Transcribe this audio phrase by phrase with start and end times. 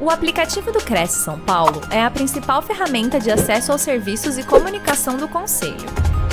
[0.00, 4.46] O aplicativo do Cresce São Paulo é a principal ferramenta de acesso aos serviços e
[4.46, 5.88] comunicação do Conselho.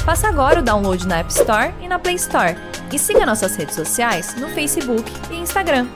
[0.05, 2.53] Faça agora o download na App Store e na Play Store.
[2.93, 5.87] E siga nossas redes sociais no Facebook e Instagram.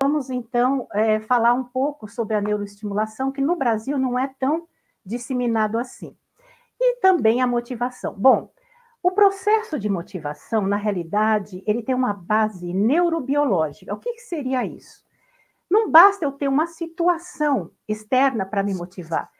[0.00, 4.68] Vamos então é, falar um pouco sobre a neuroestimulação, que no Brasil não é tão
[5.04, 6.16] disseminado assim.
[6.80, 8.14] E também a motivação.
[8.16, 8.48] Bom,
[9.02, 13.94] o processo de motivação, na realidade, ele tem uma base neurobiológica.
[13.94, 15.04] O que, que seria isso?
[15.70, 19.30] Não basta eu ter uma situação externa para me motivar.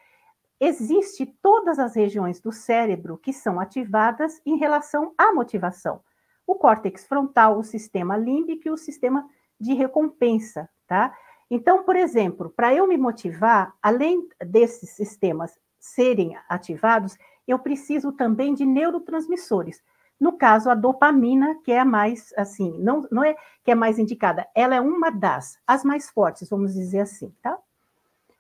[0.58, 6.00] Existem todas as regiões do cérebro que são ativadas em relação à motivação.
[6.46, 11.14] O córtex frontal, o sistema límbico e o sistema de recompensa, tá?
[11.50, 17.16] Então, por exemplo, para eu me motivar, além desses sistemas serem ativados,
[17.50, 19.82] eu preciso também de neurotransmissores.
[20.18, 23.98] No caso, a dopamina, que é a mais, assim, não, não é que é mais
[23.98, 27.58] indicada, ela é uma das, as mais fortes, vamos dizer assim, tá?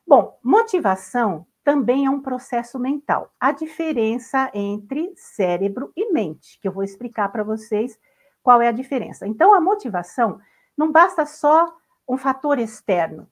[0.06, 3.32] Bom, motivação também é um processo mental.
[3.38, 7.98] A diferença entre cérebro e mente, que eu vou explicar para vocês
[8.42, 9.26] qual é a diferença.
[9.26, 10.40] Então, a motivação
[10.76, 11.72] não basta só
[12.08, 13.28] um fator externo.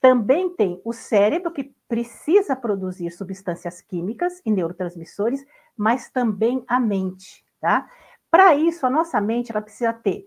[0.00, 5.44] Também tem o cérebro, que precisa produzir substâncias químicas e neurotransmissores,
[5.76, 7.88] mas também a mente, tá?
[8.30, 10.24] Para isso, a nossa mente ela precisa ter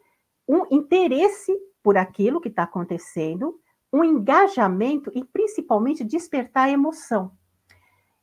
[0.47, 3.59] um interesse por aquilo que está acontecendo,
[3.91, 7.31] um engajamento e principalmente despertar a emoção.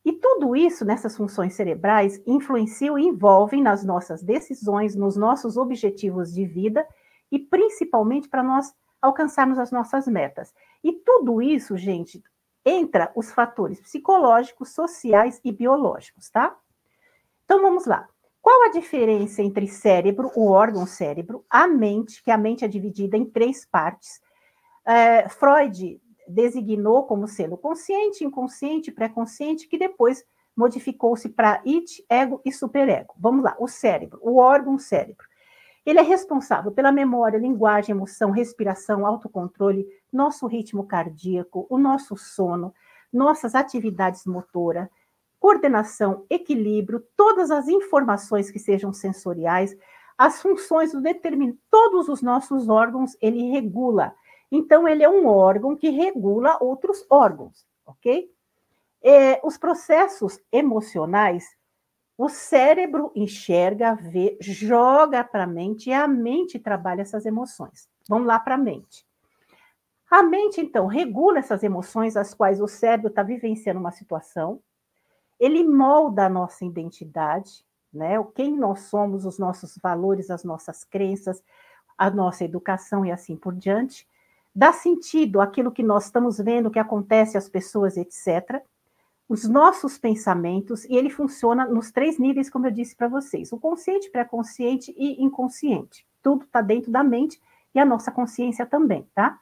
[0.04, 6.32] E tudo isso nessas funções cerebrais influenciam e envolvem nas nossas decisões, nos nossos objetivos
[6.32, 6.86] de vida
[7.30, 10.54] e principalmente para nós alcançarmos as nossas metas.
[10.82, 12.22] E tudo isso, gente,
[12.64, 16.56] entra os fatores psicológicos, sociais e biológicos, tá?
[17.44, 18.08] Então vamos lá.
[18.42, 23.16] Qual a diferença entre cérebro, o órgão cérebro, a mente, que a mente é dividida
[23.16, 24.20] em três partes?
[24.86, 30.24] É, Freud designou como sendo consciente, inconsciente, pré-consciente, que depois
[30.56, 33.14] modificou-se para it, ego e superego.
[33.18, 35.26] Vamos lá, o cérebro, o órgão cérebro.
[35.84, 42.74] Ele é responsável pela memória, linguagem, emoção, respiração, autocontrole, nosso ritmo cardíaco, o nosso sono,
[43.12, 44.88] nossas atividades motoras,
[45.38, 49.76] coordenação, equilíbrio, todas as informações que sejam sensoriais,
[50.18, 51.58] as funções do determin...
[51.70, 54.14] todos os nossos órgãos ele regula.
[54.52, 58.30] Então ele é um órgão que regula outros órgãos, ok?
[59.02, 61.56] É, os processos emocionais
[62.22, 67.88] o cérebro enxerga, vê, joga para a mente e a mente trabalha essas emoções.
[68.06, 69.06] Vamos lá para a mente.
[70.10, 74.60] A mente, então, regula essas emoções, as quais o cérebro está vivenciando uma situação,
[75.38, 78.22] ele molda a nossa identidade, né?
[78.34, 81.42] Quem nós somos, os nossos valores, as nossas crenças,
[81.96, 84.06] a nossa educação e assim por diante,
[84.54, 88.62] dá sentido àquilo que nós estamos vendo, que acontece às pessoas, etc
[89.30, 93.58] os nossos pensamentos, e ele funciona nos três níveis, como eu disse para vocês: o
[93.58, 96.04] consciente, pré-consciente e inconsciente.
[96.20, 97.40] Tudo está dentro da mente
[97.72, 99.38] e a nossa consciência também, tá?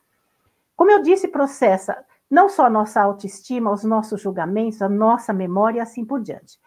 [0.76, 5.78] Como eu disse, processa não só a nossa autoestima, os nossos julgamentos, a nossa memória
[5.78, 6.58] e assim por diante.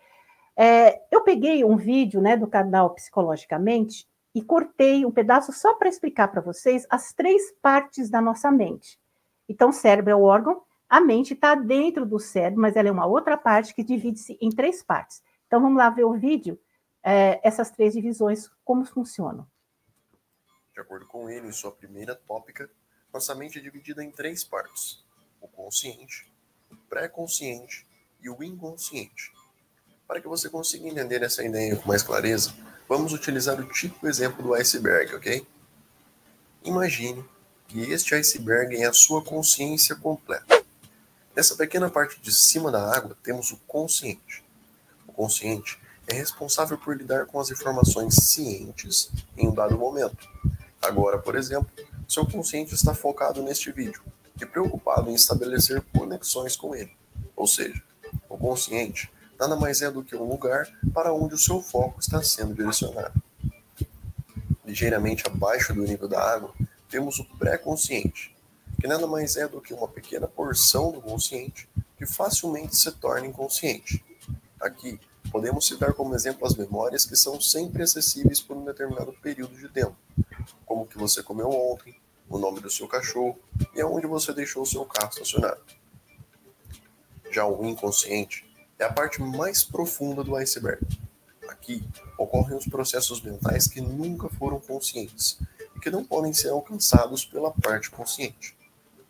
[0.57, 5.89] É, eu peguei um vídeo né, do canal Psicologicamente e cortei um pedaço só para
[5.89, 8.99] explicar para vocês as três partes da nossa mente.
[9.47, 12.91] Então, o cérebro é o órgão, a mente está dentro do cérebro, mas ela é
[12.91, 15.23] uma outra parte que divide-se em três partes.
[15.47, 16.59] Então vamos lá ver o vídeo,
[17.01, 19.47] é, essas três divisões, como funcionam.
[20.73, 22.69] De acordo com ele, em sua primeira tópica,
[23.13, 25.01] nossa mente é dividida em três partes:
[25.39, 26.29] o consciente,
[26.69, 27.87] o pré-consciente
[28.21, 29.31] e o inconsciente.
[30.05, 32.53] Para que você consiga entender essa ideia com mais clareza,
[32.89, 35.47] vamos utilizar o típico exemplo do iceberg, ok?
[36.65, 37.23] Imagine
[37.69, 40.60] que este iceberg é a sua consciência completa.
[41.35, 44.43] Nessa pequena parte de cima da água, temos o consciente.
[45.07, 50.27] O consciente é responsável por lidar com as informações cientes em um dado momento.
[50.81, 51.71] Agora, por exemplo,
[52.07, 54.01] seu consciente está focado neste vídeo
[54.41, 56.91] e preocupado em estabelecer conexões com ele.
[57.35, 57.81] Ou seja,
[58.27, 62.21] o consciente nada mais é do que um lugar para onde o seu foco está
[62.21, 63.13] sendo direcionado.
[64.65, 66.53] Ligeiramente abaixo do nível da água,
[66.89, 68.35] temos o pré-consciente,
[68.81, 73.27] que nada mais é do que uma pequena porção do consciente que facilmente se torna
[73.27, 74.03] inconsciente.
[74.59, 74.99] Aqui,
[75.31, 79.69] podemos citar como exemplo as memórias que são sempre acessíveis por um determinado período de
[79.69, 79.95] tempo,
[80.65, 81.95] como o que você comeu ontem,
[82.27, 83.37] o nome do seu cachorro
[83.75, 85.61] e aonde você deixou o seu carro estacionado.
[87.29, 90.83] Já o inconsciente é a parte mais profunda do iceberg.
[91.47, 91.87] Aqui
[92.17, 95.37] ocorrem os processos mentais que nunca foram conscientes
[95.79, 98.55] que não podem ser alcançados pela parte consciente,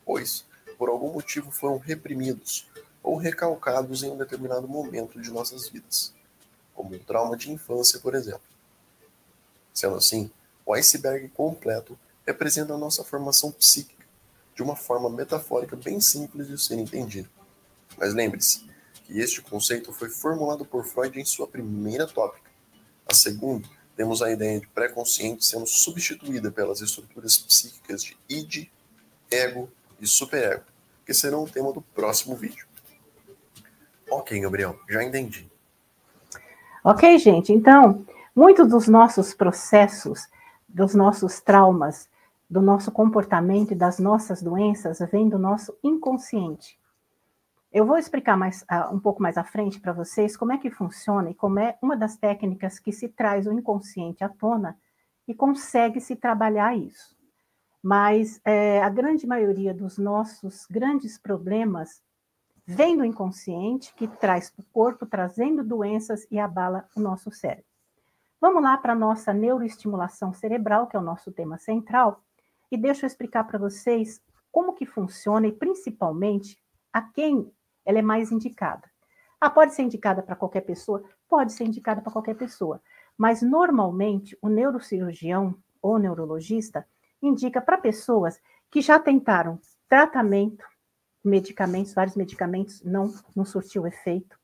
[0.05, 0.45] pois,
[0.77, 2.67] por algum motivo, foram reprimidos
[3.03, 6.13] ou recalcados em um determinado momento de nossas vidas,
[6.73, 8.41] como um trauma de infância, por exemplo.
[9.73, 10.29] Sendo assim,
[10.65, 14.05] o iceberg completo representa a nossa formação psíquica,
[14.55, 17.29] de uma forma metafórica bem simples de ser entendida.
[17.97, 18.65] Mas lembre-se
[19.05, 22.49] que este conceito foi formulado por Freud em sua primeira tópica.
[23.09, 28.67] A segunda, temos a ideia de pré-consciente sendo substituída pelas estruturas psíquicas de id,
[29.29, 29.69] ego
[30.01, 30.63] e superego,
[31.05, 32.65] que serão o tema do próximo vídeo.
[34.09, 35.49] Ok, Gabriel, já entendi.
[36.83, 37.53] Ok, gente.
[37.53, 38.05] Então,
[38.35, 40.27] muitos dos nossos processos,
[40.67, 42.09] dos nossos traumas,
[42.49, 46.77] do nosso comportamento e das nossas doenças vêm do nosso inconsciente.
[47.71, 50.69] Eu vou explicar mais uh, um pouco mais à frente para vocês como é que
[50.69, 54.77] funciona e como é uma das técnicas que se traz o inconsciente à tona
[55.25, 57.15] e consegue se trabalhar isso.
[57.81, 62.01] Mas é, a grande maioria dos nossos grandes problemas
[62.65, 67.65] vem do inconsciente, que traz para o corpo, trazendo doenças e abala o nosso cérebro.
[68.39, 72.23] Vamos lá para a nossa neuroestimulação cerebral, que é o nosso tema central,
[72.71, 76.57] e deixa eu explicar para vocês como que funciona e principalmente
[76.91, 77.51] a quem
[77.85, 78.89] ela é mais indicada.
[79.39, 81.03] Ah, pode ser indicada para qualquer pessoa?
[81.27, 82.81] Pode ser indicada para qualquer pessoa,
[83.17, 86.85] mas normalmente o neurocirurgião ou neurologista
[87.21, 88.39] indica para pessoas
[88.69, 90.65] que já tentaram tratamento,
[91.23, 94.39] medicamentos, vários medicamentos, não, não surtiu efeito.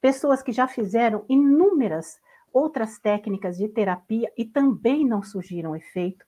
[0.00, 2.20] Pessoas que já fizeram inúmeras
[2.52, 6.24] outras técnicas de terapia e também não surgiram efeito.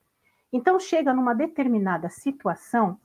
[0.52, 3.00] Então, chega numa determinada situação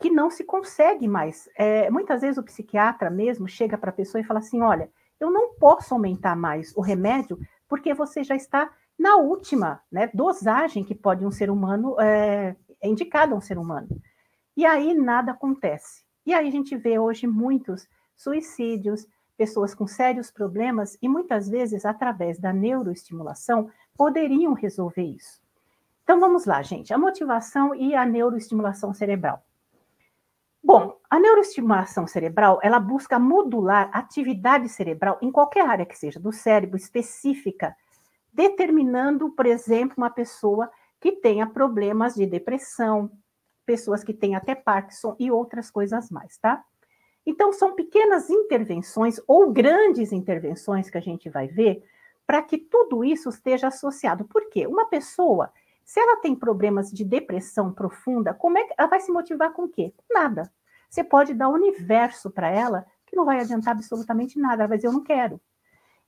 [0.00, 1.48] que não se consegue mais.
[1.54, 4.90] É, muitas vezes o psiquiatra mesmo chega para a pessoa e fala assim: olha,
[5.20, 10.84] eu não posso aumentar mais o remédio porque você já está na última né, dosagem
[10.84, 13.88] que pode um ser humano, é, é indicado a um ser humano.
[14.54, 16.04] E aí nada acontece.
[16.26, 19.08] E aí a gente vê hoje muitos suicídios,
[19.38, 25.40] pessoas com sérios problemas, e muitas vezes, através da neuroestimulação, poderiam resolver isso.
[26.04, 26.92] Então vamos lá, gente.
[26.92, 29.42] A motivação e a neuroestimulação cerebral.
[30.62, 36.32] Bom, a neuroestimulação cerebral, ela busca modular atividade cerebral em qualquer área que seja do
[36.32, 37.74] cérebro específica,
[38.32, 43.10] determinando, por exemplo, uma pessoa que tenha problemas de depressão,
[43.64, 46.62] pessoas que têm até Parkinson e outras coisas mais, tá?
[47.24, 51.82] Então, são pequenas intervenções ou grandes intervenções que a gente vai ver
[52.26, 54.24] para que tudo isso esteja associado.
[54.24, 54.66] Por quê?
[54.66, 55.52] Uma pessoa,
[55.84, 59.64] se ela tem problemas de depressão profunda, como é que ela vai se motivar com
[59.64, 59.92] o quê?
[60.10, 60.50] Nada.
[60.88, 64.62] Você pode dar o universo para ela que não vai adiantar absolutamente nada.
[64.62, 65.40] Ela vai dizer, eu não quero.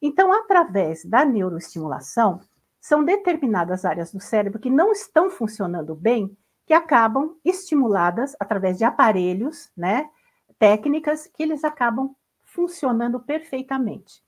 [0.03, 2.41] Então, através da neuroestimulação,
[2.81, 8.85] são determinadas áreas do cérebro que não estão funcionando bem que acabam estimuladas através de
[8.85, 10.11] aparelhos, né,
[10.59, 14.23] técnicas que eles acabam funcionando perfeitamente.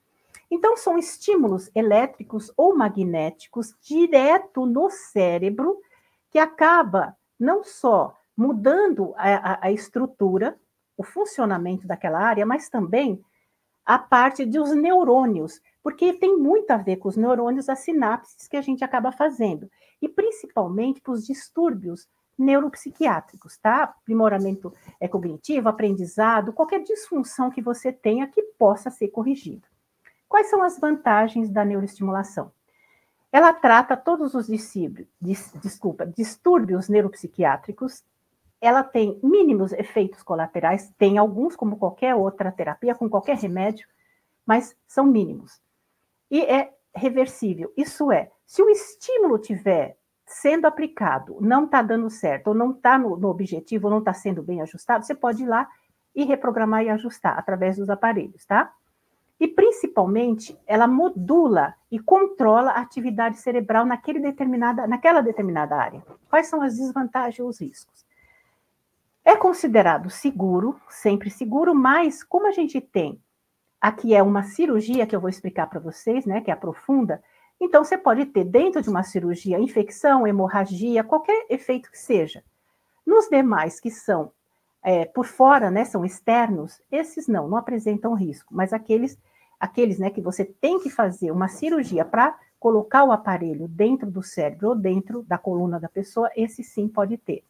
[0.49, 5.77] Então, são estímulos elétricos ou magnéticos direto no cérebro
[6.29, 10.57] que acaba não só mudando a, a, a estrutura,
[10.97, 13.21] o funcionamento daquela área, mas também
[13.85, 18.57] a parte dos neurônios, porque tem muito a ver com os neurônios, as sinapses que
[18.57, 19.69] a gente acaba fazendo,
[20.01, 23.83] e principalmente para os distúrbios neuropsiquiátricos, tá?
[23.83, 29.67] Aprimoramento é, cognitivo, aprendizado, qualquer disfunção que você tenha que possa ser corrigida.
[30.27, 32.51] Quais são as vantagens da neuroestimulação?
[33.31, 34.47] Ela trata todos os
[35.61, 38.03] desculpa, distúrbios neuropsiquiátricos,
[38.61, 43.87] ela tem mínimos efeitos colaterais, tem alguns, como qualquer outra terapia, com qualquer remédio,
[44.45, 45.61] mas são mínimos.
[46.29, 52.47] E é reversível, isso é, se o estímulo tiver sendo aplicado, não está dando certo,
[52.47, 55.47] ou não está no, no, objetivo, ou não está sendo bem ajustado, você pode ir
[55.47, 55.69] lá
[56.15, 58.73] e reprogramar e ajustar através dos aparelhos, tá?
[59.39, 66.01] E principalmente, ela modula e controla a atividade cerebral naquele determinada, naquela determinada área.
[66.29, 68.04] Quais são as desvantagens e os riscos?
[69.25, 73.19] É considerado seguro, sempre seguro, mas como a gente tem
[73.81, 77.21] aqui é uma cirurgia que eu vou explicar para vocês, né, que é a profunda,
[77.59, 82.43] então, você pode ter dentro de uma cirurgia infecção, hemorragia, qualquer efeito que seja.
[83.05, 84.31] Nos demais que são
[84.83, 89.17] é, por fora, né, são externos, esses não, não apresentam risco, mas aqueles,
[89.59, 94.21] aqueles né, que você tem que fazer uma cirurgia para colocar o aparelho dentro do
[94.21, 97.43] cérebro ou dentro da coluna da pessoa, esse sim pode ter.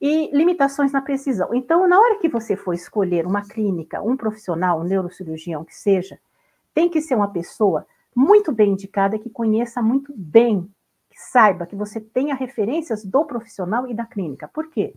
[0.00, 1.54] E limitações na precisão.
[1.54, 6.18] Então, na hora que você for escolher uma clínica, um profissional, um neurocirurgião que seja,
[6.74, 10.70] tem que ser uma pessoa muito bem indicada, que conheça muito bem,
[11.10, 14.48] que saiba que você tenha referências do profissional e da clínica.
[14.48, 14.94] Por quê?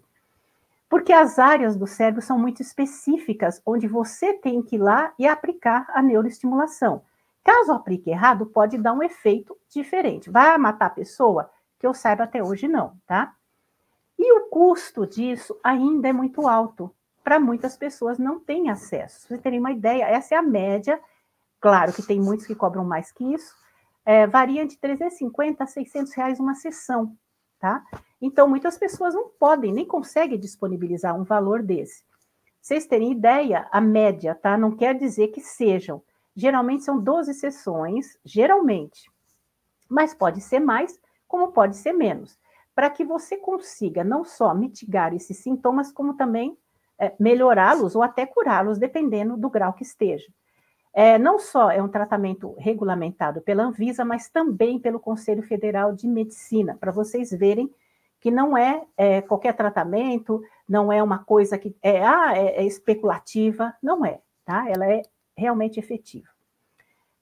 [0.89, 5.27] Porque as áreas do cérebro são muito específicas, onde você tem que ir lá e
[5.27, 7.01] aplicar a neuroestimulação.
[7.43, 10.29] Caso aplique errado, pode dar um efeito diferente.
[10.29, 11.49] Vai matar a pessoa?
[11.79, 13.33] Que eu saiba até hoje não, tá?
[14.17, 16.93] E o custo disso ainda é muito alto.
[17.23, 19.27] Para muitas pessoas não tem acesso.
[19.27, 20.99] Vocês terem uma ideia, essa é a média.
[21.59, 23.55] Claro que tem muitos que cobram mais que isso.
[24.05, 27.15] É, varia de 350 a 600 reais uma sessão,
[27.59, 27.83] tá?
[28.21, 32.05] Então, muitas pessoas não podem, nem conseguem disponibilizar um valor desse.
[32.61, 34.57] Vocês terem ideia, a média, tá?
[34.57, 36.01] Não quer dizer que sejam.
[36.35, 39.11] Geralmente são 12 sessões, geralmente.
[39.89, 42.37] Mas pode ser mais, como pode ser menos.
[42.77, 46.55] Para que você consiga não só mitigar esses sintomas, como também
[46.99, 50.27] é, melhorá-los ou até curá-los, dependendo do grau que esteja.
[50.93, 56.07] É, não só é um tratamento regulamentado pela Anvisa, mas também pelo Conselho Federal de
[56.07, 57.67] Medicina, para vocês verem
[58.19, 62.63] que não é, é, qualquer tratamento, não é uma coisa que é, ah, é, é
[62.63, 64.69] especulativa, não é, tá?
[64.69, 65.01] Ela é
[65.35, 66.27] realmente efetiva.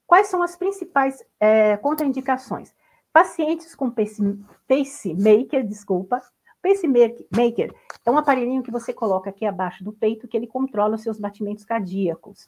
[0.06, 2.74] Quais são as principais é, contraindicações?
[3.16, 6.20] Pacientes com pacemaker, desculpa,
[6.60, 11.00] pacemaker é um aparelhinho que você coloca aqui abaixo do peito que ele controla os
[11.00, 12.46] seus batimentos cardíacos.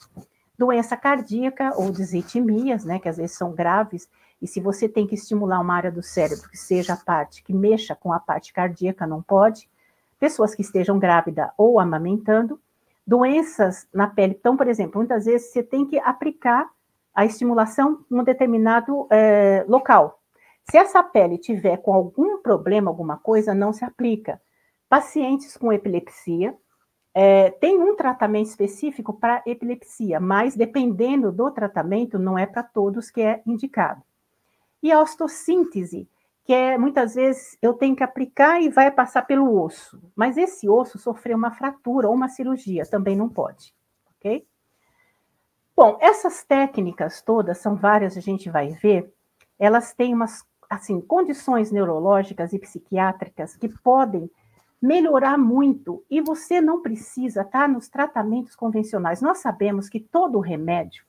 [0.59, 4.11] Doença cardíaca ou desitmias, né, que às vezes são graves,
[4.43, 7.55] e se você tem que estimular uma área do cérebro que seja a parte que
[7.55, 9.71] mexa com a parte cardíaca, não pode.
[10.21, 12.61] Pessoas que estejam grávidas ou amamentando.
[13.07, 14.37] Doenças na pele.
[14.39, 16.69] Então, por exemplo, muitas vezes você tem que aplicar
[17.15, 20.19] a estimulação em um determinado é, local.
[20.71, 24.41] Se essa pele tiver com algum problema, alguma coisa, não se aplica.
[24.89, 26.57] Pacientes com epilepsia,
[27.15, 33.11] é, tem um tratamento específico para epilepsia, mas dependendo do tratamento, não é para todos
[33.11, 34.03] que é indicado.
[34.83, 36.09] E a osteossíntese,
[36.45, 40.69] que é muitas vezes eu tenho que aplicar e vai passar pelo osso, mas esse
[40.69, 43.75] osso sofreu uma fratura ou uma cirurgia, também não pode,
[44.17, 44.47] ok?
[45.77, 49.13] Bom, essas técnicas todas, são várias, a gente vai ver,
[49.59, 54.31] elas têm umas, assim, condições neurológicas e psiquiátricas que podem
[54.81, 59.21] melhorar muito e você não precisa estar tá, nos tratamentos convencionais.
[59.21, 61.05] Nós sabemos que todo remédio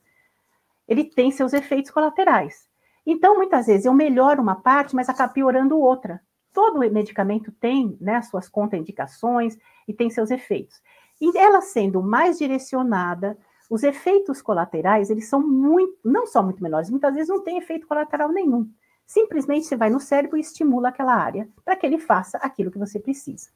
[0.88, 2.68] ele tem seus efeitos colaterais.
[3.06, 6.20] Então, muitas vezes, eu melhoro uma parte, mas acabo piorando outra.
[6.52, 10.82] Todo medicamento tem né, suas contraindicações e tem seus efeitos.
[11.20, 13.38] E ela sendo mais direcionada,
[13.70, 17.86] os efeitos colaterais, eles são muito, não só muito menores, muitas vezes não tem efeito
[17.86, 18.68] colateral nenhum.
[19.10, 22.78] Simplesmente você vai no cérebro e estimula aquela área para que ele faça aquilo que
[22.78, 23.50] você precisa.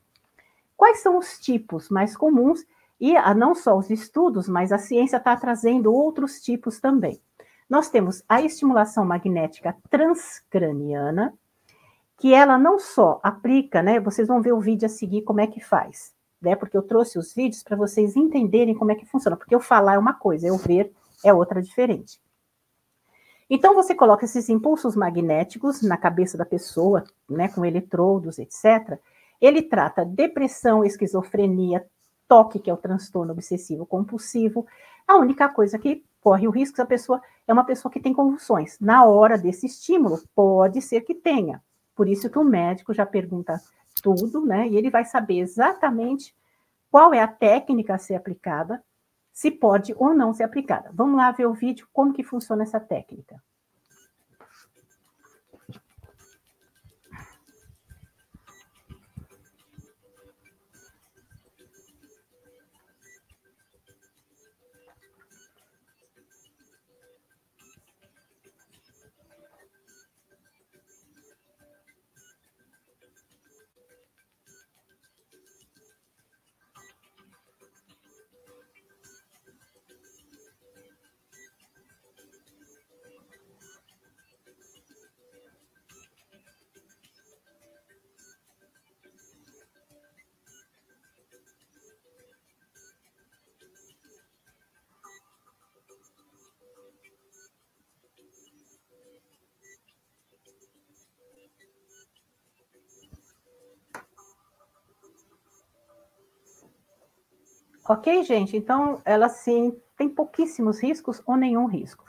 [0.77, 2.67] Quais são os tipos mais comuns?
[3.01, 7.21] E ah, não só os estudos, mas a ciência está trazendo outros tipos também.
[7.71, 11.33] Nós temos a estimulação magnética transcraniana,
[12.19, 14.01] que ela não só aplica, né?
[14.01, 16.57] Vocês vão ver o vídeo a seguir como é que faz, né?
[16.57, 19.37] Porque eu trouxe os vídeos para vocês entenderem como é que funciona.
[19.37, 20.93] Porque eu falar é uma coisa, eu ver
[21.23, 22.19] é outra diferente.
[23.49, 28.99] Então você coloca esses impulsos magnéticos na cabeça da pessoa, né, com eletrodos, etc.
[29.41, 31.87] Ele trata depressão, esquizofrenia,
[32.27, 34.67] toque, que é o transtorno obsessivo compulsivo.
[35.07, 38.15] A única coisa que corre o risco se a pessoa é uma pessoa que tem
[38.15, 38.79] convulsões.
[38.81, 41.63] Na hora desse estímulo, pode ser que tenha.
[41.95, 43.61] Por isso que o médico já pergunta
[44.03, 44.67] tudo, né?
[44.69, 46.35] E ele vai saber exatamente
[46.91, 48.83] qual é a técnica a ser aplicada,
[49.35, 50.91] se pode ou não ser aplicada.
[50.95, 53.43] Vamos lá ver o vídeo como que funciona essa técnica.
[107.87, 108.57] Ok, gente?
[108.57, 112.05] Então, ela sim tem pouquíssimos riscos ou nenhum risco.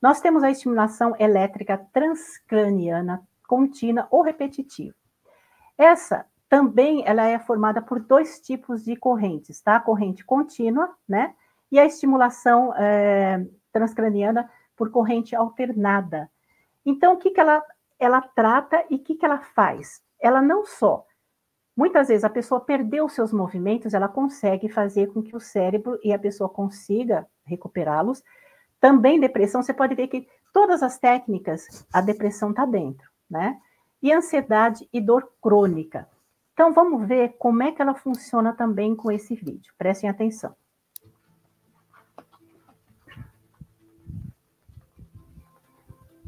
[0.00, 4.94] Nós temos a estimulação elétrica transcraniana contínua ou repetitiva.
[5.76, 9.76] Essa também ela é formada por dois tipos de correntes, tá?
[9.76, 11.34] A corrente contínua, né?
[11.70, 16.30] E a estimulação é, transcraniana por corrente alternada.
[16.84, 17.62] Então, o que, que ela
[17.98, 20.02] ela trata e o que, que ela faz?
[20.20, 21.06] Ela não só
[21.76, 26.12] Muitas vezes a pessoa perdeu seus movimentos, ela consegue fazer com que o cérebro e
[26.12, 28.22] a pessoa consiga recuperá-los.
[28.80, 33.58] Também depressão, você pode ver que todas as técnicas, a depressão está dentro, né?
[34.00, 36.08] E ansiedade e dor crônica.
[36.52, 39.74] Então vamos ver como é que ela funciona também com esse vídeo.
[39.76, 40.54] Prestem atenção.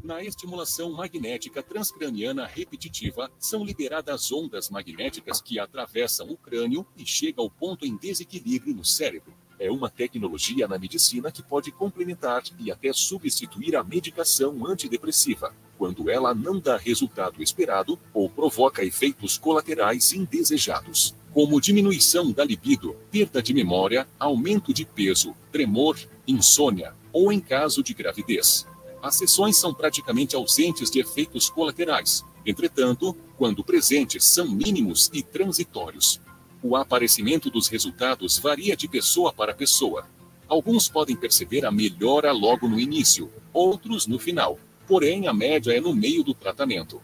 [0.07, 7.43] Na estimulação magnética transcraniana repetitiva, são liberadas ondas magnéticas que atravessam o crânio e chegam
[7.43, 9.33] ao ponto em desequilíbrio no cérebro.
[9.59, 16.09] É uma tecnologia na medicina que pode complementar e até substituir a medicação antidepressiva, quando
[16.09, 23.43] ela não dá resultado esperado ou provoca efeitos colaterais indesejados, como diminuição da libido, perda
[23.43, 28.65] de memória, aumento de peso, tremor, insônia ou em caso de gravidez.
[29.01, 32.23] As sessões são praticamente ausentes de efeitos colaterais.
[32.45, 36.19] Entretanto, quando presentes, são mínimos e transitórios.
[36.63, 40.05] O aparecimento dos resultados varia de pessoa para pessoa.
[40.47, 44.57] Alguns podem perceber a melhora logo no início, outros no final.
[44.87, 47.01] Porém, a média é no meio do tratamento.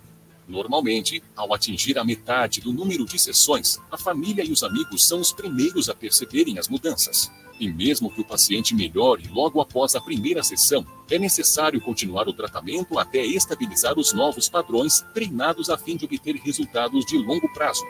[0.48, 5.20] Normalmente, ao atingir a metade do número de sessões, a família e os amigos são
[5.20, 7.32] os primeiros a perceberem as mudanças.
[7.60, 12.34] E mesmo que o paciente melhore logo após a primeira sessão, é necessário continuar o
[12.34, 17.86] tratamento até estabilizar os novos padrões treinados a fim de obter resultados de longo prazo.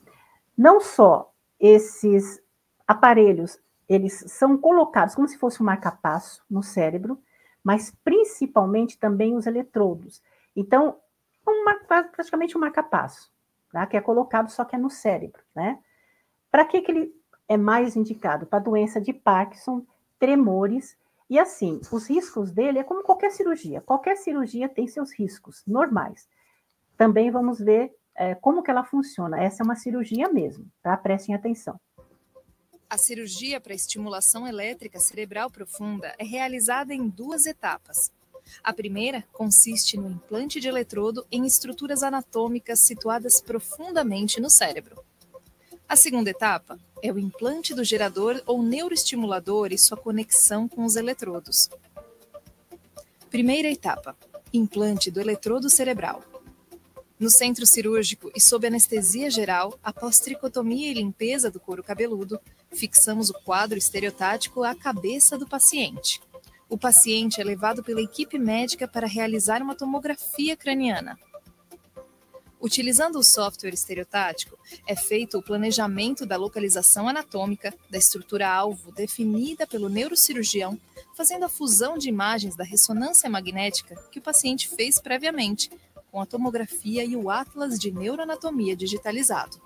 [0.57, 2.43] Não só esses
[2.89, 7.21] aparelhos, eles são colocados como se fosse um marcapasso no cérebro,
[7.63, 10.23] mas principalmente também os eletrodos.
[10.57, 10.97] Então,
[11.47, 11.65] um,
[12.11, 13.31] praticamente um marcapasso,
[13.71, 13.87] tá?
[13.87, 15.79] que é colocado só que é no cérebro, né?
[16.51, 17.13] Para que, que ele
[17.47, 18.47] é mais indicado?
[18.47, 19.85] Para doença de Parkinson,
[20.19, 20.97] tremores
[21.29, 23.81] e assim, os riscos dele é como qualquer cirurgia.
[23.81, 26.29] Qualquer cirurgia tem seus riscos normais.
[26.97, 29.43] Também vamos ver é, como que ela funciona.
[29.43, 30.97] Essa é uma cirurgia mesmo, tá?
[30.97, 31.81] Prestem atenção.
[32.89, 38.13] A cirurgia para estimulação elétrica cerebral profunda é realizada em duas etapas.
[38.63, 45.03] A primeira consiste no implante de eletrodo em estruturas anatômicas situadas profundamente no cérebro.
[45.89, 50.97] A segunda etapa é o implante do gerador ou neuroestimulador e sua conexão com os
[50.97, 51.69] eletrodos.
[53.31, 54.17] Primeira etapa:
[54.51, 56.25] implante do eletrodo cerebral.
[57.21, 62.41] No centro cirúrgico e sob anestesia geral, após tricotomia e limpeza do couro cabeludo,
[62.73, 66.23] fixamos o quadro estereotático à cabeça do paciente.
[66.71, 71.19] O paciente é levado pela equipe médica para realizar uma tomografia craniana.
[72.65, 79.91] Utilizando o software estereotático, é feito o planejamento da localização anatômica da estrutura-alvo definida pelo
[79.91, 80.81] neurocirurgião,
[81.15, 85.71] fazendo a fusão de imagens da ressonância magnética que o paciente fez previamente,
[86.11, 89.61] com a tomografia e o atlas de neuroanatomia digitalizado.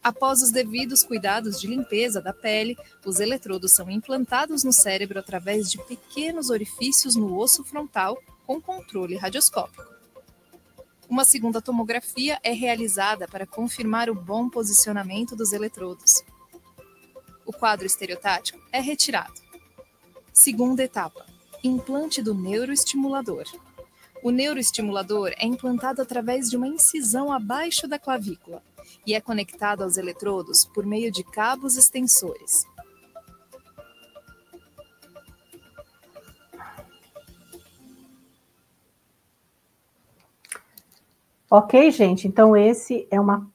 [0.00, 5.68] Após os devidos cuidados de limpeza da pele, os eletrodos são implantados no cérebro através
[5.68, 9.95] de pequenos orifícios no osso frontal com controle radioscópico.
[11.08, 16.24] Uma segunda tomografia é realizada para confirmar o bom posicionamento dos eletrodos.
[17.44, 19.40] O quadro estereotático é retirado.
[20.32, 21.24] Segunda etapa:
[21.62, 23.44] implante do neuroestimulador.
[24.20, 28.60] O neuroestimulador é implantado através de uma incisão abaixo da clavícula
[29.06, 32.66] e é conectado aos eletrodos por meio de cabos extensores.
[41.50, 42.26] Ok, gente?
[42.26, 43.48] Então, esse é uma.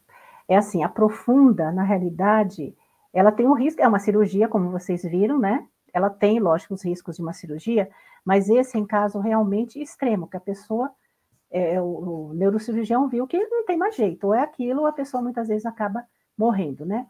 [0.48, 2.76] É assim, a profunda, na realidade,
[3.14, 5.68] ela tem um risco, é uma cirurgia, como vocês viram, né?
[5.94, 7.90] Ela tem, lógico, os riscos de uma cirurgia,
[8.24, 10.92] mas esse é em caso realmente extremo, que a pessoa,
[11.50, 14.94] é, o, o neurocirurgião viu que não tem mais jeito, ou é aquilo, ou a
[14.94, 16.06] pessoa muitas vezes acaba
[16.38, 17.08] morrendo, né?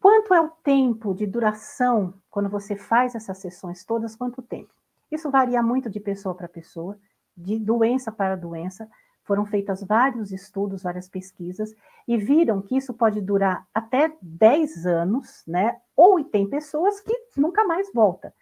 [0.00, 4.16] Quanto é o tempo de duração quando você faz essas sessões todas?
[4.16, 4.74] Quanto tempo?
[5.10, 6.98] Isso varia muito de pessoa para pessoa,
[7.36, 8.88] de doença para doença.
[9.32, 11.74] Foram feitos vários estudos, várias pesquisas,
[12.06, 15.78] e viram que isso pode durar até 10 anos, né?
[15.96, 18.34] Ou tem pessoas que nunca mais volta.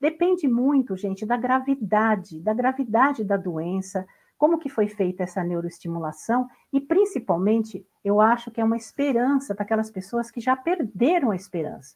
[0.00, 4.06] Depende muito, gente, da gravidade, da gravidade da doença,
[4.38, 9.64] como que foi feita essa neuroestimulação e principalmente eu acho que é uma esperança para
[9.64, 11.94] aquelas pessoas que já perderam a esperança.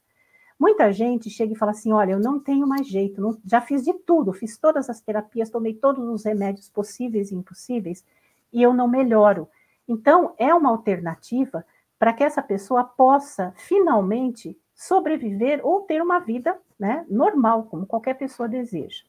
[0.58, 3.82] Muita gente chega e fala assim: olha, eu não tenho mais jeito, não, já fiz
[3.82, 8.04] de tudo, fiz todas as terapias, tomei todos os remédios possíveis e impossíveis
[8.52, 9.48] e eu não melhoro.
[9.88, 11.64] Então, é uma alternativa
[11.98, 18.14] para que essa pessoa possa finalmente sobreviver ou ter uma vida né, normal, como qualquer
[18.14, 19.04] pessoa deseja.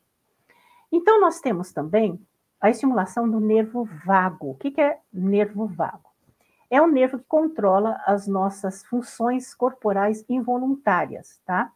[0.91, 2.19] Então, nós temos também
[2.61, 4.51] a estimulação do nervo vago.
[4.51, 6.11] O que é nervo vago?
[6.69, 11.71] É o nervo que controla as nossas funções corporais involuntárias, tá?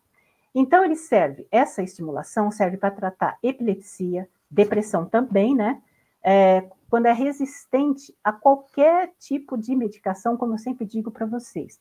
[0.53, 5.81] Então, ele serve, essa estimulação serve para tratar epilepsia, depressão também, né?
[6.23, 11.79] É, quando é resistente a qualquer tipo de medicação, como eu sempre digo para vocês.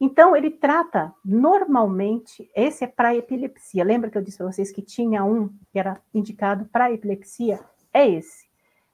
[0.00, 3.84] Então, ele trata normalmente, esse é para epilepsia.
[3.84, 7.60] Lembra que eu disse para vocês que tinha um que era indicado para epilepsia?
[7.92, 8.48] É esse.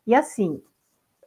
[0.05, 0.61] E assim,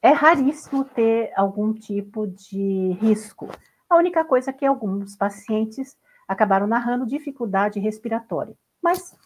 [0.01, 3.49] é raríssimo ter algum tipo de risco.
[3.89, 9.17] A única coisa é que alguns pacientes acabaram narrando dificuldade respiratória, mas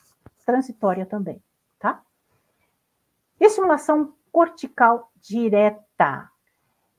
[0.46, 1.42] transitória também?
[3.46, 6.30] Estimulação cortical direta.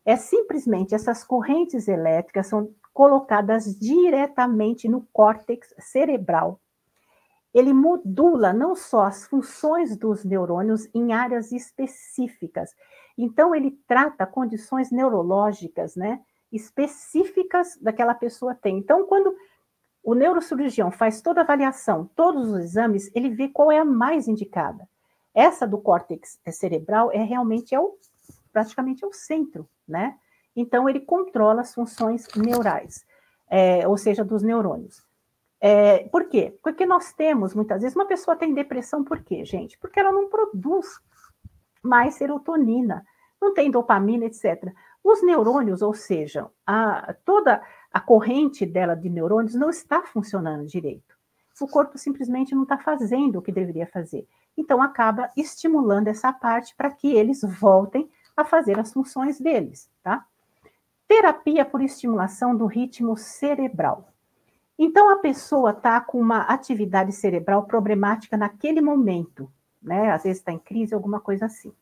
[0.04, 6.60] É simplesmente essas correntes elétricas são colocadas diretamente no córtex cerebral.
[7.54, 12.72] Ele modula não só as funções dos neurônios em áreas específicas.
[13.16, 16.20] Então, ele trata condições neurológicas, né,
[16.52, 18.76] específicas daquela pessoa tem.
[18.76, 19.34] Então, quando
[20.02, 24.28] o neurocirurgião faz toda a avaliação, todos os exames, ele vê qual é a mais
[24.28, 24.86] indicada.
[25.34, 27.96] Essa do córtex cerebral é realmente é o,
[28.52, 30.16] praticamente é o centro, né?
[30.56, 33.04] Então, ele controla as funções neurais,
[33.50, 35.04] é, ou seja, dos neurônios.
[35.60, 36.56] É, por quê?
[36.62, 39.76] Porque nós temos, muitas vezes, uma pessoa tem depressão por quê, gente?
[39.78, 41.00] Porque ela não produz
[41.82, 43.04] mais serotonina,
[43.40, 44.72] não tem dopamina, etc.
[45.02, 51.14] Os neurônios, ou seja, a, toda a corrente dela de neurônios não está funcionando direito.
[51.60, 54.26] O corpo simplesmente não está fazendo o que deveria fazer.
[54.56, 60.24] Então, acaba estimulando essa parte para que eles voltem a fazer as funções deles, tá?
[61.06, 64.08] Terapia por estimulação do ritmo cerebral.
[64.78, 69.50] Então, a pessoa está com uma atividade cerebral problemática naquele momento,
[69.82, 70.10] né?
[70.10, 71.72] Às vezes está em crise, alguma coisa assim.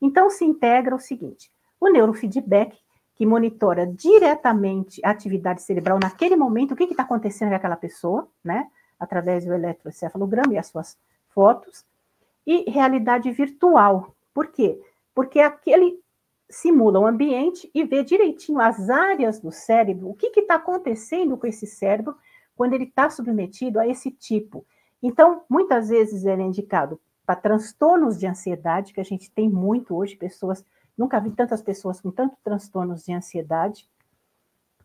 [0.00, 2.78] Então, se integra o seguinte: o neurofeedback,
[3.14, 8.26] que monitora diretamente a atividade cerebral naquele momento, o que está acontecendo com aquela pessoa,
[8.42, 8.70] né?
[8.98, 10.96] Através do eletroencefalograma e as suas
[11.28, 11.84] fotos,
[12.46, 14.14] e realidade virtual.
[14.32, 14.80] Por quê?
[15.14, 16.00] Porque aquele
[16.48, 21.46] simula o ambiente e vê direitinho as áreas do cérebro, o que está acontecendo com
[21.46, 22.16] esse cérebro
[22.56, 24.66] quando ele está submetido a esse tipo.
[25.02, 29.96] Então, muitas vezes ele é indicado para transtornos de ansiedade, que a gente tem muito
[29.96, 30.64] hoje, pessoas,
[30.98, 33.88] nunca vi tantas pessoas com tantos transtornos de ansiedade,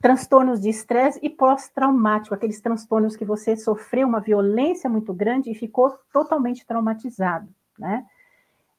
[0.01, 5.55] transtornos de estresse e pós-traumático, aqueles transtornos que você sofreu uma violência muito grande e
[5.55, 8.05] ficou totalmente traumatizado, né?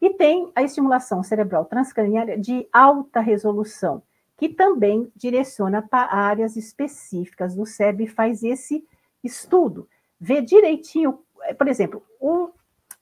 [0.00, 4.02] E tem a estimulação cerebral transcraniana de alta resolução,
[4.36, 8.86] que também direciona para áreas específicas do cérebro e faz esse
[9.24, 9.88] estudo.
[10.20, 11.20] Vê direitinho,
[11.56, 12.50] por exemplo, o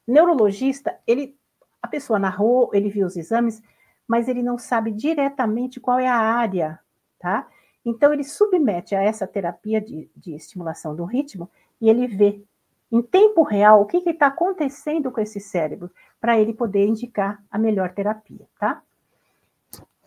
[0.07, 1.37] neurologista, ele,
[1.83, 3.61] a pessoa narrou, ele viu os exames,
[4.07, 6.79] mas ele não sabe diretamente qual é a área,
[7.19, 7.49] tá?
[7.85, 12.43] Então, ele submete a essa terapia de, de estimulação do ritmo e ele vê
[12.91, 17.59] em tempo real o que está acontecendo com esse cérebro, para ele poder indicar a
[17.59, 18.83] melhor terapia, tá?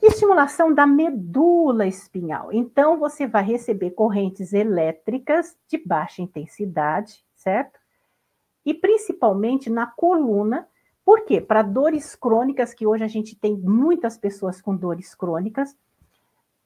[0.01, 2.53] Estimulação da medula espinhal.
[2.53, 7.77] Então, você vai receber correntes elétricas de baixa intensidade, certo?
[8.65, 10.67] E principalmente na coluna.
[11.03, 11.41] Por quê?
[11.41, 15.75] Para dores crônicas, que hoje a gente tem muitas pessoas com dores crônicas,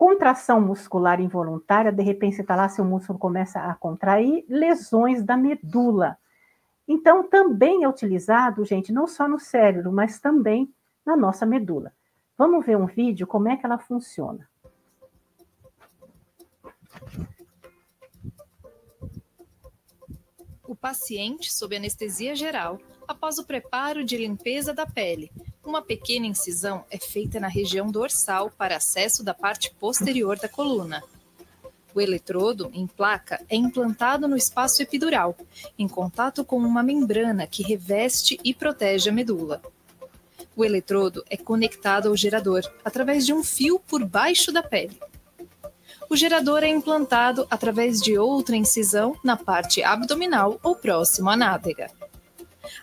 [0.02, 5.38] contração muscular involuntária, de repente você está lá, seu músculo começa a contrair, lesões da
[5.38, 6.18] medula.
[6.88, 10.74] Então, também é utilizado, gente, não só no cérebro, mas também
[11.06, 11.94] na nossa medula.
[12.36, 14.50] Vamos ver um vídeo como é que ela funciona.
[20.68, 25.32] O paciente sob anestesia geral, após o preparo de limpeza da pele,
[25.64, 31.04] uma pequena incisão é feita na região dorsal para acesso da parte posterior da coluna.
[31.94, 35.36] O eletrodo, em placa, é implantado no espaço epidural,
[35.78, 39.62] em contato com uma membrana que reveste e protege a medula.
[40.56, 44.98] O eletrodo é conectado ao gerador através de um fio por baixo da pele.
[46.10, 51.90] O gerador é implantado através de outra incisão na parte abdominal ou próximo à nádega.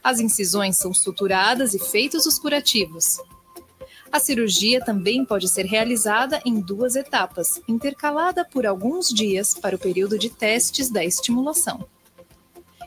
[0.03, 3.19] As incisões são suturadas e feitos os curativos.
[4.11, 9.79] A cirurgia também pode ser realizada em duas etapas, intercalada por alguns dias para o
[9.79, 11.87] período de testes da estimulação.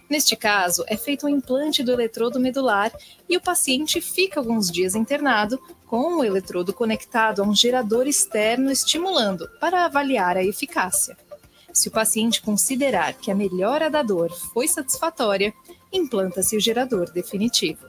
[0.09, 2.91] Neste caso, é feito um implante do eletrodo medular
[3.29, 8.69] e o paciente fica alguns dias internado com o eletrodo conectado a um gerador externo
[8.71, 11.15] estimulando para avaliar a eficácia.
[11.73, 15.53] Se o paciente considerar que a melhora da dor foi satisfatória,
[15.91, 17.87] implanta-se o gerador definitivo.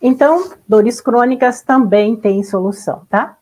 [0.00, 3.38] Então, dores crônicas também têm solução, tá?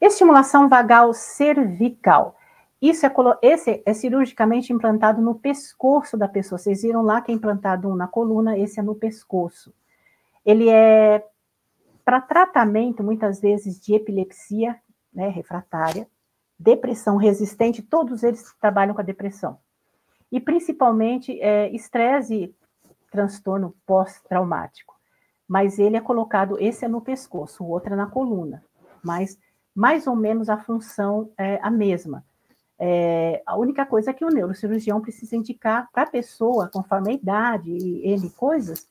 [0.00, 2.36] Estimulação vagal cervical.
[2.80, 6.58] Isso é, esse é cirurgicamente implantado no pescoço da pessoa.
[6.58, 9.72] Vocês viram lá que é implantado um na coluna, esse é no pescoço.
[10.44, 11.24] Ele é
[12.04, 14.78] para tratamento, muitas vezes, de epilepsia
[15.10, 16.06] né, refratária,
[16.58, 19.58] depressão resistente, todos eles trabalham com a depressão.
[20.34, 22.52] E principalmente é, estresse
[23.08, 24.92] transtorno pós-traumático.
[25.46, 28.64] Mas ele é colocado, esse é no pescoço, o outro é na coluna.
[29.00, 29.38] Mas
[29.72, 32.24] mais ou menos a função é a mesma.
[32.76, 37.14] É, a única coisa é que o neurocirurgião precisa indicar para a pessoa, conforme a
[37.14, 38.88] idade e N coisas,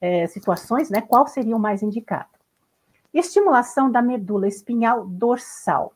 [0.00, 2.30] é, situações, né, qual seria o mais indicado.
[3.12, 5.92] Estimulação da medula espinhal dorsal.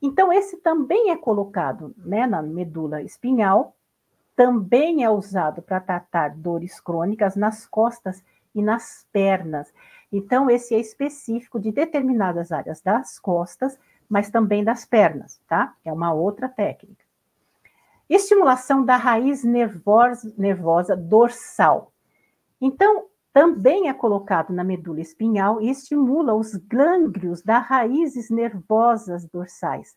[0.00, 3.76] Então, esse também é colocado né, na medula espinhal,
[4.40, 8.24] também é usado para tratar dores crônicas nas costas
[8.54, 9.70] e nas pernas.
[10.10, 15.74] Então, esse é específico de determinadas áreas das costas, mas também das pernas, tá?
[15.84, 17.04] É uma outra técnica.
[18.08, 21.92] Estimulação da raiz nervosa, nervosa dorsal.
[22.58, 29.94] Então, também é colocado na medula espinhal e estimula os gânglios das raízes nervosas dorsais.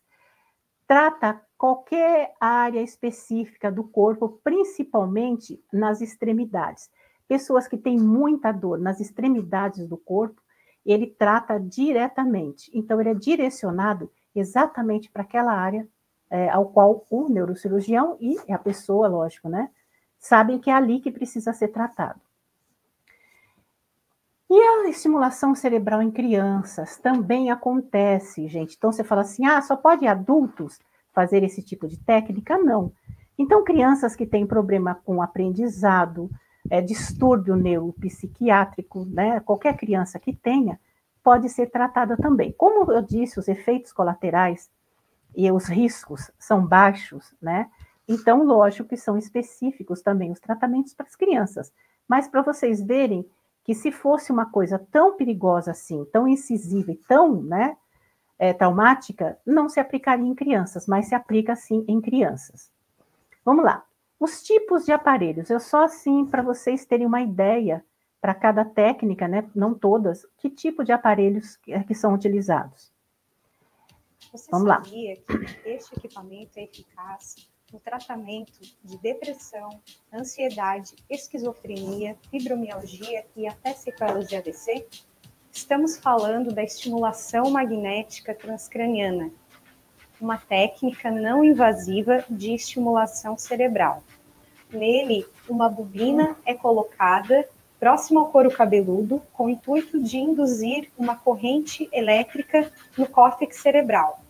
[0.86, 6.90] Trata qualquer área específica do corpo, principalmente nas extremidades.
[7.26, 10.42] Pessoas que têm muita dor nas extremidades do corpo,
[10.84, 12.70] ele trata diretamente.
[12.74, 15.88] Então, ele é direcionado exatamente para aquela área
[16.28, 19.70] é, ao qual o neurocirurgião e a pessoa, lógico, né,
[20.18, 22.20] sabem que é ali que precisa ser tratado.
[24.50, 28.76] E a estimulação cerebral em crianças também acontece, gente.
[28.76, 30.78] Então você fala assim: ah, só pode adultos
[31.14, 32.58] fazer esse tipo de técnica?
[32.58, 32.92] Não.
[33.38, 36.30] Então, crianças que têm problema com aprendizado,
[36.70, 39.40] é, distúrbio neuropsiquiátrico, né?
[39.40, 40.78] Qualquer criança que tenha,
[41.22, 42.52] pode ser tratada também.
[42.52, 44.70] Como eu disse, os efeitos colaterais
[45.34, 47.70] e os riscos são baixos, né?
[48.06, 51.72] Então, lógico que são específicos também os tratamentos para as crianças.
[52.06, 53.26] Mas para vocês verem
[53.64, 57.76] que se fosse uma coisa tão perigosa assim, tão incisiva e tão né,
[58.44, 62.70] é, traumática, não se aplicaria em crianças, mas se aplica sim em crianças.
[63.42, 63.82] Vamos lá.
[64.20, 67.82] Os tipos de aparelhos, eu só assim para vocês terem uma ideia
[68.20, 72.92] para cada técnica, né, não todas, que tipo de aparelhos que, que são utilizados.
[74.30, 75.38] Você Vamos sabia lá.
[75.38, 79.70] que este equipamento é eficaz no tratamento de depressão,
[80.12, 84.86] ansiedade, esquizofrenia, fibromialgia e até sequelas de AVC?
[85.54, 89.30] Estamos falando da estimulação magnética transcraniana,
[90.20, 94.02] uma técnica não invasiva de estimulação cerebral.
[94.70, 101.16] Nele, uma bobina é colocada próximo ao couro cabeludo com o intuito de induzir uma
[101.16, 104.24] corrente elétrica no córtex cerebral,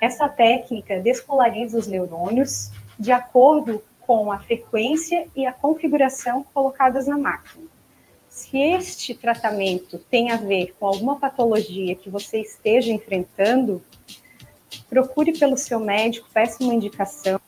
[0.00, 7.18] essa técnica despolariza os neurônios de acordo com a frequência e a configuração colocadas na
[7.18, 7.66] máquina.
[8.40, 13.82] Se este tratamento tem a ver com alguma patologia que você esteja enfrentando,
[14.88, 17.38] procure pelo seu médico, peça uma indicação.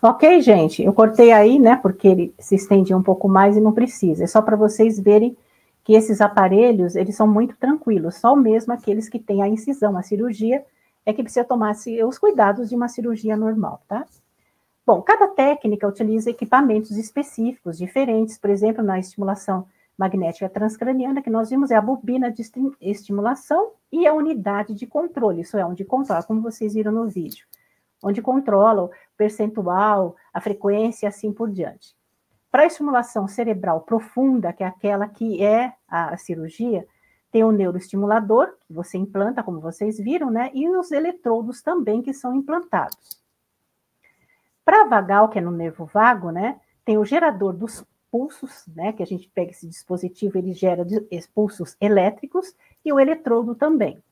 [0.00, 3.72] Ok, gente, eu cortei aí, né, porque ele se estende um pouco mais e não
[3.72, 4.22] precisa.
[4.22, 5.36] É só para vocês verem
[5.82, 10.02] que esses aparelhos, eles são muito tranquilos, só mesmo aqueles que têm a incisão, a
[10.02, 10.64] cirurgia,
[11.04, 11.74] é que precisa tomar
[12.06, 14.06] os cuidados de uma cirurgia normal, tá?
[14.86, 19.66] Bom, cada técnica utiliza equipamentos específicos, diferentes, por exemplo, na estimulação
[19.96, 22.42] magnética transcraniana, que nós vimos é a bobina de
[22.80, 27.46] estimulação e a unidade de controle, isso é, onde controla, como vocês viram no vídeo,
[28.02, 31.96] onde controla o percentual, a frequência e assim por diante.
[32.50, 36.86] Para a estimulação cerebral profunda, que é aquela que é a cirurgia,
[37.32, 40.50] tem o neuroestimulador, que você implanta, como vocês viram, né?
[40.54, 43.23] E os eletrodos também que são implantados.
[44.64, 46.60] Para vagal, que é no nervo vago, né?
[46.84, 48.92] Tem o gerador dos pulsos, né?
[48.92, 50.86] Que a gente pega esse dispositivo, ele gera
[51.34, 54.02] pulsos elétricos e o eletrodo também.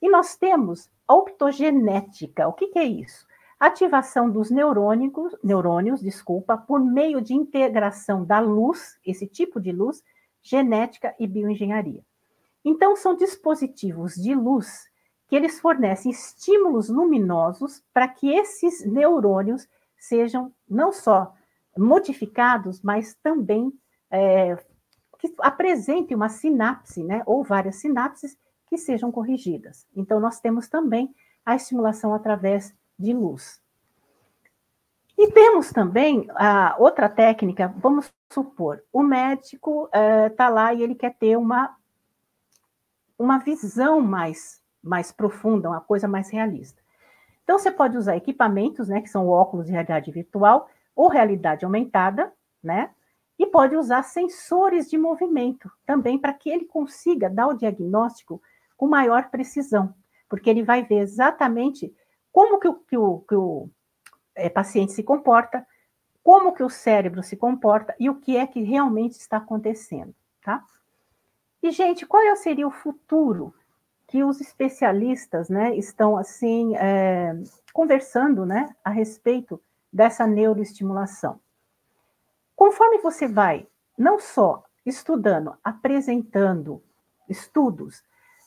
[0.00, 2.48] E nós temos a optogenética.
[2.48, 3.26] O que, que é isso?
[3.58, 10.04] Ativação dos neurônicos, neurônios, desculpa, por meio de integração da luz, esse tipo de luz,
[10.42, 12.02] genética e bioengenharia.
[12.64, 14.88] Então, são dispositivos de luz
[15.28, 21.34] que eles fornecem estímulos luminosos para que esses neurônios sejam não só
[21.76, 23.72] modificados, mas também
[24.10, 24.56] é,
[25.18, 28.36] que apresentem uma sinapse, né, ou várias sinapses
[28.66, 29.86] que sejam corrigidas.
[29.94, 33.60] Então, nós temos também a estimulação através de luz.
[35.16, 39.88] E temos também a outra técnica, vamos supor, o médico
[40.30, 41.74] está é, lá e ele quer ter uma,
[43.18, 46.80] uma visão mais, mais profunda, uma coisa mais realista.
[47.42, 52.32] Então, você pode usar equipamentos, né, que são óculos de realidade virtual ou realidade aumentada,
[52.62, 52.90] né,
[53.38, 58.40] e pode usar sensores de movimento também para que ele consiga dar o diagnóstico
[58.76, 59.94] com maior precisão,
[60.28, 61.94] porque ele vai ver exatamente
[62.32, 63.68] como que o, que o, que o
[64.34, 65.66] é, paciente se comporta,
[66.22, 70.64] como que o cérebro se comporta e o que é que realmente está acontecendo, tá?
[71.62, 73.54] E, gente, qual é seria o futuro
[74.08, 77.34] que os especialistas, né, estão, assim, é,
[77.72, 79.60] conversando, né, a respeito
[79.92, 81.40] dessa neuroestimulação?
[82.54, 83.66] Conforme você vai,
[83.98, 86.82] não só estudando, apresentando
[87.28, 88.02] estudos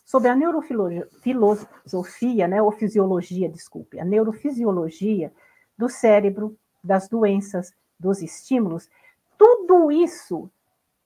[0.06, 5.32] sobre a neurofilosofia, né, ou fisiologia, desculpe, a neurofisiologia
[5.78, 8.90] do cérebro, das doenças, dos estímulos,
[9.38, 10.50] tudo isso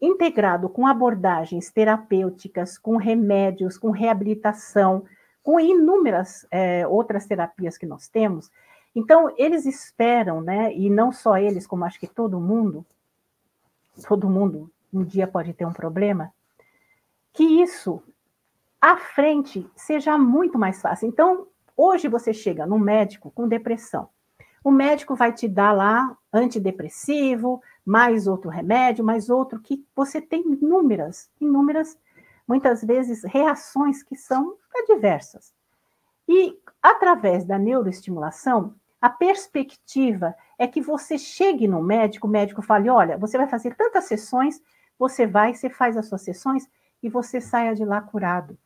[0.06, 5.06] integrado com abordagens terapêuticas, com remédios, com reabilitação,
[5.42, 8.52] com inúmeras é, outras terapias que nós temos.
[8.94, 12.86] Então, eles esperam, né, e não só eles, como acho que todo mundo,
[14.06, 16.32] todo mundo um dia pode ter um problema,
[17.32, 18.04] que isso
[18.80, 21.08] à frente seja muito mais fácil.
[21.08, 24.10] Então, hoje você chega no médico com depressão.
[24.64, 30.42] O médico vai te dar lá antidepressivo, mais outro remédio, mais outro, que você tem
[30.42, 31.98] inúmeras, inúmeras,
[32.48, 35.54] muitas vezes, reações que são adversas.
[36.28, 42.90] E através da neuroestimulação, a perspectiva é que você chegue no médico, o médico fale:
[42.90, 44.62] olha, você vai fazer tantas sessões,
[44.98, 46.70] você vai, você faz as suas sessões
[47.02, 48.58] e você saia de lá curado.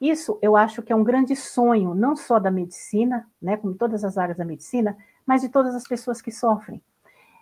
[0.00, 4.04] Isso eu acho que é um grande sonho, não só da medicina, né, como todas
[4.04, 6.80] as áreas da medicina, mas de todas as pessoas que sofrem.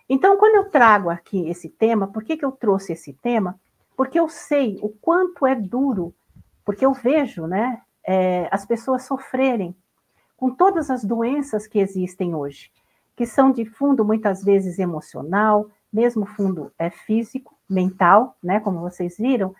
[0.09, 3.59] Então, quando eu trago aqui esse tema, por que, que eu trouxe esse tema?
[3.95, 6.13] Porque eu sei o quanto é duro,
[6.63, 9.75] porque eu vejo né, é, as pessoas sofrerem
[10.37, 12.71] com todas as doenças que existem hoje,
[13.15, 19.17] que são de fundo muitas vezes emocional, mesmo fundo é físico, mental, né, como vocês
[19.17, 19.53] viram,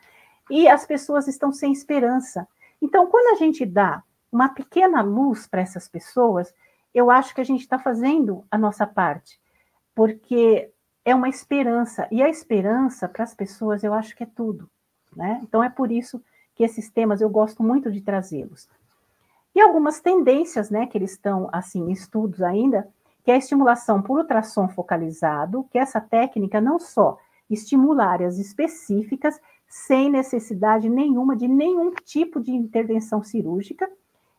[0.49, 2.47] e as pessoas estão sem esperança.
[2.81, 6.53] Então, quando a gente dá uma pequena luz para essas pessoas,
[6.93, 9.39] eu acho que a gente está fazendo a nossa parte,
[9.97, 10.69] porque
[11.03, 14.69] é uma esperança, e a esperança para as pessoas eu acho que é tudo,
[15.15, 15.39] né?
[15.41, 16.21] Então é por isso
[16.53, 18.69] que esses temas eu gosto muito de trazê-los.
[19.55, 22.88] E algumas tendências, né, que eles estão assim em estudos ainda,
[23.23, 27.17] que é a estimulação por ultrassom focalizado, que essa técnica não só
[27.49, 33.89] estimula áreas específicas sem necessidade nenhuma de nenhum tipo de intervenção cirúrgica,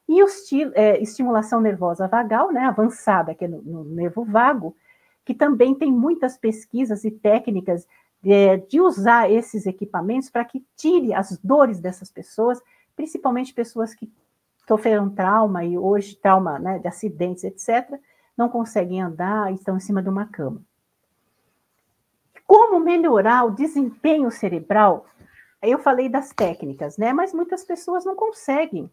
[0.08, 0.26] e o
[0.74, 4.76] é, estimulação nervosa vagal, né, avançada, que é no, no, nervo vago,
[5.28, 7.86] que também tem muitas pesquisas e técnicas
[8.22, 12.62] de, de usar esses equipamentos para que tire as dores dessas pessoas,
[12.96, 14.10] principalmente pessoas que
[14.66, 18.00] sofreram trauma e hoje trauma né, de acidentes, etc.,
[18.34, 20.62] não conseguem andar e estão em cima de uma cama.
[22.46, 25.04] Como melhorar o desempenho cerebral?
[25.60, 27.12] Eu falei das técnicas, né?
[27.12, 28.90] Mas muitas pessoas não conseguem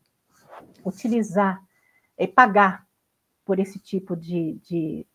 [0.83, 1.63] utilizar
[2.17, 2.85] e pagar
[3.45, 5.07] por esse tipo de, de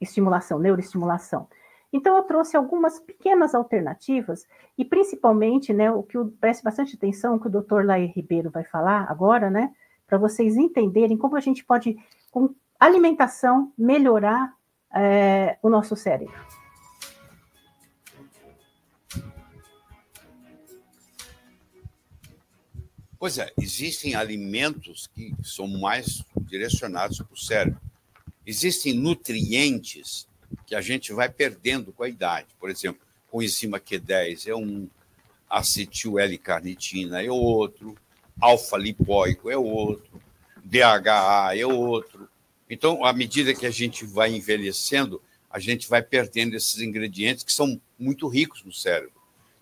[0.00, 1.48] estimulação, neuroestimulação.
[1.92, 7.46] Então, eu trouxe algumas pequenas alternativas, e principalmente, né, o que preste bastante atenção, que
[7.46, 9.72] o doutor Lair Ribeiro vai falar agora, né,
[10.06, 11.96] para vocês entenderem como a gente pode,
[12.30, 14.54] com alimentação, melhorar
[14.94, 16.34] é, o nosso cérebro.
[23.18, 27.80] Pois é, existem alimentos que são mais direcionados para o cérebro.
[28.46, 30.28] Existem nutrientes
[30.66, 32.46] que a gente vai perdendo com a idade.
[32.60, 34.88] Por exemplo, coenzima Q10 é um,
[35.48, 37.96] acetil L-carnitina é outro,
[38.40, 40.20] alfa-lipóico é outro,
[40.64, 42.28] DHA é outro.
[42.68, 47.52] Então, à medida que a gente vai envelhecendo, a gente vai perdendo esses ingredientes que
[47.52, 49.12] são muito ricos no cérebro.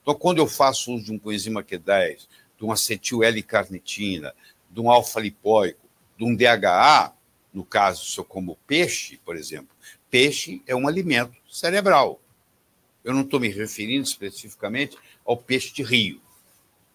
[0.03, 2.26] Então, quando eu faço uso de um coenzima Q10,
[2.59, 4.35] de um acetil L-carnitina,
[4.70, 7.12] de um alfa-lipóico, de um DHA,
[7.55, 9.74] no caso, se eu como peixe, por exemplo,
[10.11, 12.20] peixe é um alimento cerebral.
[13.05, 16.20] Eu não estou me referindo especificamente ao peixe de rio.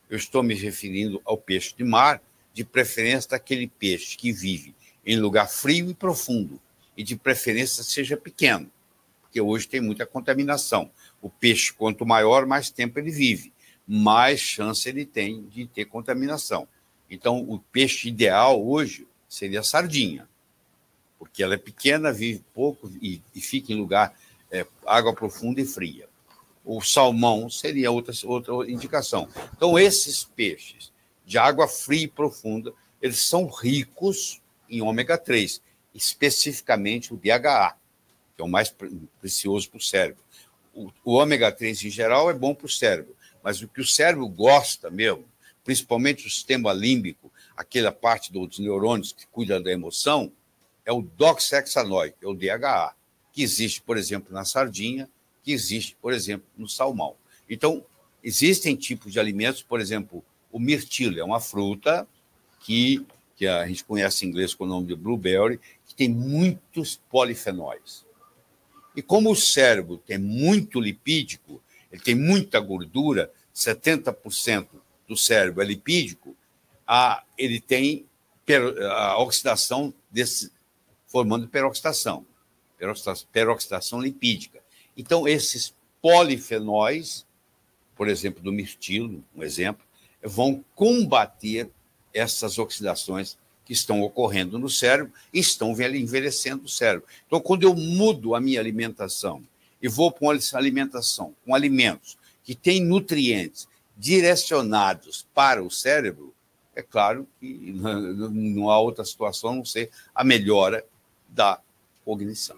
[0.09, 2.21] Eu estou me referindo ao peixe de mar,
[2.53, 6.61] de preferência daquele peixe que vive em lugar frio e profundo,
[6.95, 8.69] e de preferência seja pequeno,
[9.21, 10.91] porque hoje tem muita contaminação.
[11.19, 13.51] O peixe, quanto maior, mais tempo ele vive,
[13.87, 16.67] mais chance ele tem de ter contaminação.
[17.09, 20.28] Então, o peixe ideal hoje seria a sardinha,
[21.19, 24.17] porque ela é pequena, vive pouco e, e fica em lugar
[24.49, 26.07] é, água profunda e fria.
[26.63, 29.27] O salmão seria outra, outra indicação.
[29.55, 30.91] Então, esses peixes
[31.25, 35.61] de água fria e profunda, eles são ricos em ômega 3,
[35.93, 37.75] especificamente o DHA,
[38.35, 38.73] que é o mais
[39.19, 40.23] precioso para o cérebro.
[40.73, 44.27] O, ômega 3 em geral é bom para o cérebro, mas o que o cérebro
[44.27, 45.25] gosta mesmo,
[45.63, 50.31] principalmente o sistema límbico, aquela parte dos neurônios que cuida da emoção,
[50.89, 52.95] é o doxexanoide, é o DHA,
[53.31, 55.07] que existe, por exemplo, na sardinha,
[55.43, 57.15] que existe, por exemplo, no salmão.
[57.47, 57.85] Então,
[58.23, 62.07] existem tipos de alimentos, por exemplo, o mirtilo é uma fruta
[62.61, 66.99] que, que a gente conhece em inglês com o nome de blueberry, que tem muitos
[67.07, 68.03] polifenóis.
[68.95, 71.61] E como o cérebro tem muito lipídico,
[71.91, 74.69] ele tem muita gordura, 70%
[75.07, 76.35] do cérebro é lipídico,
[76.87, 78.07] a, ele tem
[78.89, 80.51] a oxidação desse,
[81.09, 82.25] formando peroxidação,
[83.31, 84.59] peroxidação, lipídica.
[84.95, 87.25] Então, esses polifenóis,
[87.95, 89.85] por exemplo, do mirtilo, um exemplo,
[90.23, 91.69] vão combater
[92.13, 97.07] essas oxidações que estão ocorrendo no cérebro e estão envelhecendo o cérebro.
[97.27, 99.43] Então, quando eu mudo a minha alimentação
[99.81, 106.33] e vou para uma alimentação com alimentos que têm nutrientes direcionados para o cérebro,
[106.75, 110.85] é claro que não há outra situação a não ser a melhora
[111.29, 111.59] da
[112.03, 112.57] cognição.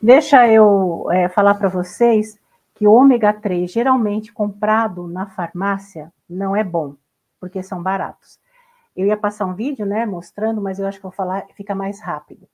[0.00, 2.38] Deixa eu é, falar para vocês
[2.74, 6.94] que o ômega 3, geralmente comprado na farmácia, não é bom,
[7.40, 8.38] porque são baratos.
[8.96, 12.00] Eu ia passar um vídeo, né, mostrando, mas eu acho que vou falar, fica mais
[12.00, 12.48] rápido.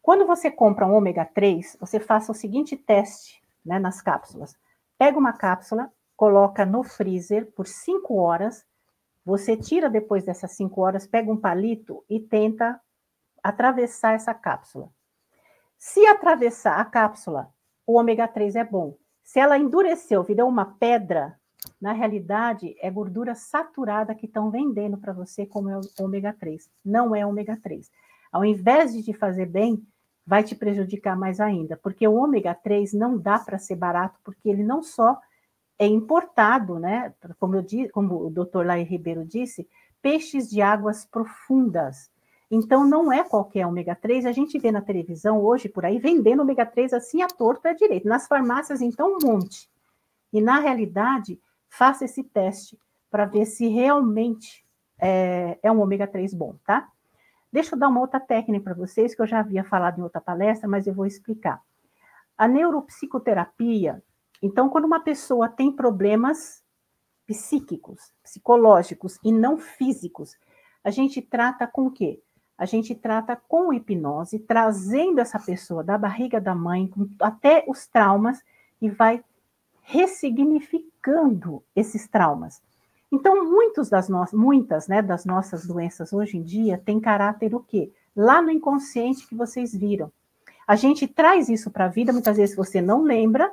[0.00, 4.56] Quando você compra um ômega 3, você faça o seguinte teste, né, nas cápsulas.
[4.98, 8.62] Pega uma cápsula, coloca no freezer por 5 horas,
[9.24, 12.78] você tira depois dessas 5 horas, pega um palito e tenta
[13.42, 14.90] atravessar essa cápsula.
[15.78, 17.48] Se atravessar a cápsula,
[17.86, 18.98] o ômega 3 é bom.
[19.22, 21.40] Se ela endureceu, virou uma pedra,
[21.80, 26.68] na realidade é gordura saturada que estão vendendo para você como é o ômega 3.
[26.84, 27.90] Não é ômega 3.
[28.30, 29.82] Ao invés de te fazer bem,
[30.26, 34.50] vai te prejudicar mais ainda, porque o ômega 3 não dá para ser barato, porque
[34.50, 35.18] ele não só
[35.80, 37.14] é importado, né?
[37.38, 39.66] Como, eu, como o doutor Lai Ribeiro disse,
[40.02, 42.10] peixes de águas profundas.
[42.50, 44.26] Então, não é qualquer ômega 3.
[44.26, 47.72] A gente vê na televisão hoje por aí vendendo ômega 3 assim a torto a
[47.72, 48.06] direito.
[48.06, 49.70] Nas farmácias, então, um monte.
[50.30, 52.78] E na realidade, faça esse teste
[53.10, 54.62] para ver se realmente
[54.98, 56.90] é, é, um ômega 3 bom, tá?
[57.50, 60.20] Deixa eu dar uma outra técnica para vocês, que eu já havia falado em outra
[60.20, 61.62] palestra, mas eu vou explicar.
[62.36, 64.02] A neuropsicoterapia,
[64.42, 66.62] então, quando uma pessoa tem problemas
[67.26, 70.36] psíquicos, psicológicos e não físicos,
[70.82, 72.20] a gente trata com o quê?
[72.60, 78.42] a gente trata com hipnose, trazendo essa pessoa da barriga da mãe, até os traumas,
[78.82, 79.24] e vai
[79.80, 82.60] ressignificando esses traumas.
[83.10, 84.22] Então, muitos das no...
[84.34, 87.90] muitas né, das nossas doenças hoje em dia têm caráter o quê?
[88.14, 90.12] Lá no inconsciente que vocês viram.
[90.68, 93.50] A gente traz isso para a vida, muitas vezes você não lembra,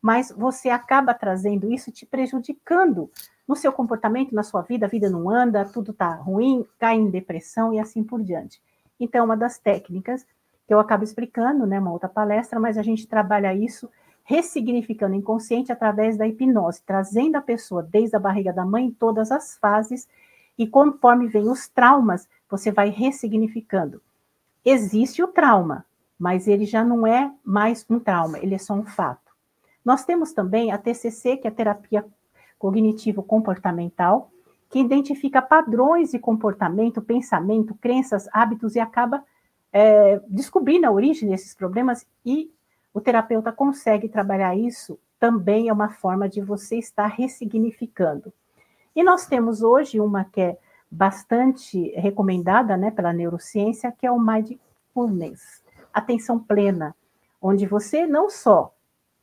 [0.00, 3.10] mas você acaba trazendo isso te prejudicando
[3.46, 7.10] no seu comportamento, na sua vida, a vida não anda, tudo está ruim, cai em
[7.10, 8.60] depressão e assim por diante.
[9.00, 10.26] Então, uma das técnicas
[10.66, 13.88] que eu acabo explicando, né, uma outra palestra, mas a gente trabalha isso
[14.22, 18.90] ressignificando o inconsciente através da hipnose, trazendo a pessoa desde a barriga da mãe em
[18.92, 20.06] todas as fases,
[20.58, 24.02] e conforme vem os traumas, você vai ressignificando.
[24.62, 25.86] Existe o trauma,
[26.18, 29.27] mas ele já não é mais um trauma, ele é só um fato.
[29.88, 32.04] Nós temos também a TCC, que é a terapia
[32.58, 34.30] cognitivo-comportamental,
[34.68, 39.24] que identifica padrões de comportamento, pensamento, crenças, hábitos e acaba
[39.72, 42.52] é, descobrindo a origem desses problemas e
[42.92, 48.30] o terapeuta consegue trabalhar isso também é uma forma de você estar ressignificando.
[48.94, 50.58] E nós temos hoje uma que é
[50.90, 55.64] bastante recomendada né, pela neurociência, que é o Mindfulness,
[55.94, 56.94] atenção plena,
[57.40, 58.74] onde você não só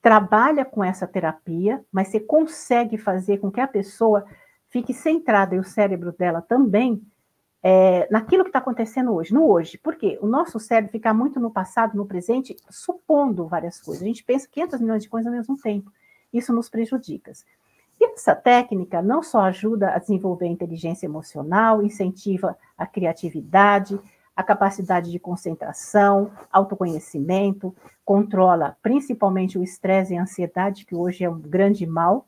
[0.05, 4.23] trabalha com essa terapia, mas você consegue fazer com que a pessoa
[4.67, 7.01] fique centrada e o cérebro dela também
[7.63, 9.79] é, naquilo que está acontecendo hoje, no hoje.
[9.79, 10.19] Por quê?
[10.21, 14.03] O nosso cérebro fica muito no passado, no presente, supondo várias coisas.
[14.03, 15.91] A gente pensa 500 milhões de coisas ao mesmo tempo.
[16.31, 17.31] Isso nos prejudica.
[17.99, 23.99] E essa técnica não só ajuda a desenvolver a inteligência emocional, incentiva a criatividade,
[24.35, 27.73] a capacidade de concentração, autoconhecimento,
[28.03, 32.27] controla principalmente o estresse e a ansiedade, que hoje é um grande mal.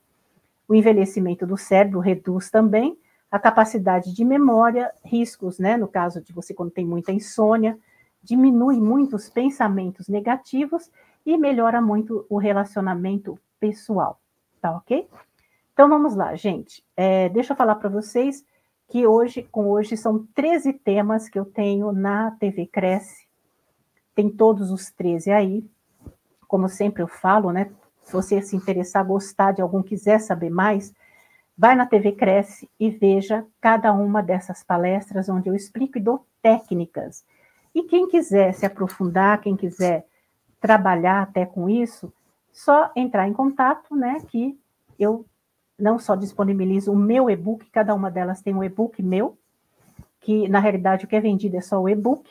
[0.68, 2.98] O envelhecimento do cérebro reduz também
[3.30, 7.78] a capacidade de memória, riscos, né, no caso de você quando tem muita insônia,
[8.24, 10.90] diminui muito os pensamentos negativos
[11.26, 14.20] e melhora muito o relacionamento pessoal,
[14.62, 15.08] tá ok?
[15.74, 16.84] Então vamos lá, gente.
[16.96, 18.46] É, deixa eu falar para vocês
[18.88, 23.28] que hoje, com hoje, são 13 temas que eu tenho na TV Cresce.
[24.16, 25.70] Tem todos os 13 aí.
[26.48, 27.70] Como sempre eu falo, né?
[28.04, 30.94] Se você se interessar, gostar de algum, quiser saber mais,
[31.58, 36.26] vai na TV Cresce e veja cada uma dessas palestras onde eu explico e dou
[36.42, 37.26] técnicas.
[37.76, 40.06] E quem quiser se aprofundar, quem quiser
[40.62, 42.12] trabalhar até com isso,
[42.52, 44.20] só entrar em contato, né?
[44.30, 44.58] Que
[44.98, 45.26] eu
[45.78, 49.38] não só disponibilizo o meu e-book, cada uma delas tem um e-book meu,
[50.20, 52.30] que na realidade o que é vendido é só o e-book.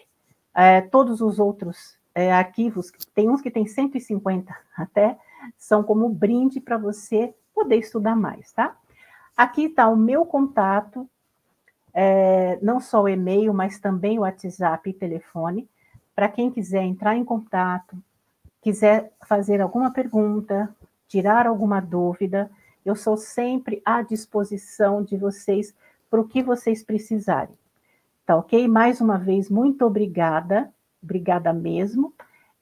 [0.55, 5.19] É, todos os outros é, arquivos, tem uns que tem 150 até,
[5.57, 8.77] são como brinde para você poder estudar mais, tá?
[9.37, 11.09] Aqui está o meu contato,
[11.93, 15.69] é, não só o e-mail, mas também o WhatsApp e telefone,
[16.15, 17.97] para quem quiser entrar em contato,
[18.63, 20.75] quiser fazer alguma pergunta,
[21.07, 22.51] tirar alguma dúvida,
[22.87, 25.75] eu sou sempre à disposição de vocês
[26.09, 27.55] para o que vocês precisarem.
[28.25, 28.69] Tá ok?
[28.69, 30.73] Mais uma vez, muito obrigada,
[31.03, 32.15] obrigada mesmo.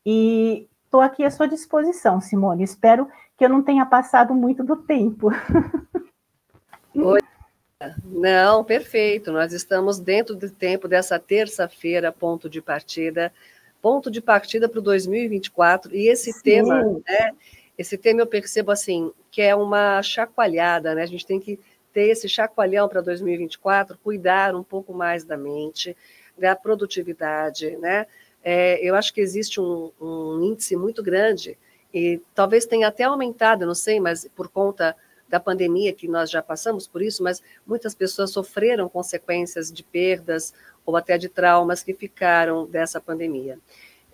[0.05, 2.65] E estou aqui à sua disposição, Simone.
[2.65, 3.07] Espero
[3.37, 5.31] que eu não tenha passado muito do tempo.
[6.95, 7.21] Oi.
[8.05, 9.31] Não, perfeito.
[9.31, 13.33] Nós estamos dentro do tempo dessa terça-feira, ponto de partida,
[13.83, 15.95] ponto de partida para o 2024.
[15.95, 16.43] E esse Sim.
[16.43, 17.33] tema, né,
[17.77, 21.03] esse tema eu percebo assim, que é uma chacoalhada, né?
[21.03, 21.59] A gente tem que
[21.93, 25.97] ter esse chacoalhão para 2024, cuidar um pouco mais da mente,
[26.37, 28.07] da produtividade, né?
[28.43, 31.57] É, eu acho que existe um, um, índice muito grande
[31.93, 34.95] e talvez tenha até aumentado, não sei, mas por conta
[35.29, 40.53] da pandemia que nós já passamos por isso, mas muitas pessoas sofreram consequências de perdas
[40.85, 43.59] ou até de traumas que ficaram dessa pandemia.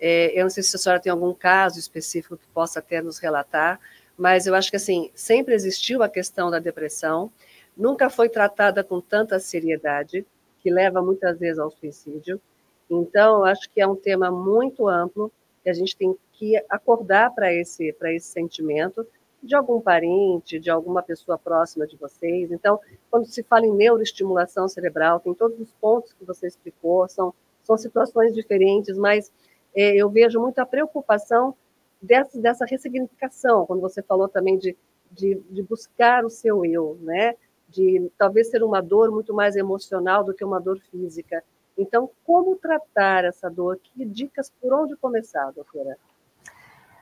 [0.01, 3.19] É, eu não sei se a senhora tem algum caso específico que possa até nos
[3.19, 3.79] relatar,
[4.17, 7.31] mas eu acho que assim sempre existiu a questão da depressão,
[7.77, 10.25] nunca foi tratada com tanta seriedade,
[10.59, 12.41] que leva muitas vezes ao suicídio.
[12.89, 15.31] Então, eu acho que é um tema muito amplo
[15.63, 19.05] que a gente tem que acordar para esse para esse sentimento
[19.41, 22.51] de algum parente, de alguma pessoa próxima de vocês.
[22.51, 22.79] Então,
[23.09, 27.33] quando se fala em neuroestimulação cerebral, tem todos os pontos que você explicou, são
[27.63, 29.31] são situações diferentes, mas
[29.75, 31.55] é, eu vejo muita preocupação
[32.01, 34.75] dessa, dessa ressignificação, quando você falou também de,
[35.11, 37.35] de, de, buscar o seu eu, né?
[37.69, 41.43] De talvez ser uma dor muito mais emocional do que uma dor física.
[41.77, 43.79] Então, como tratar essa dor?
[43.81, 45.97] Que dicas por onde começar, doutora?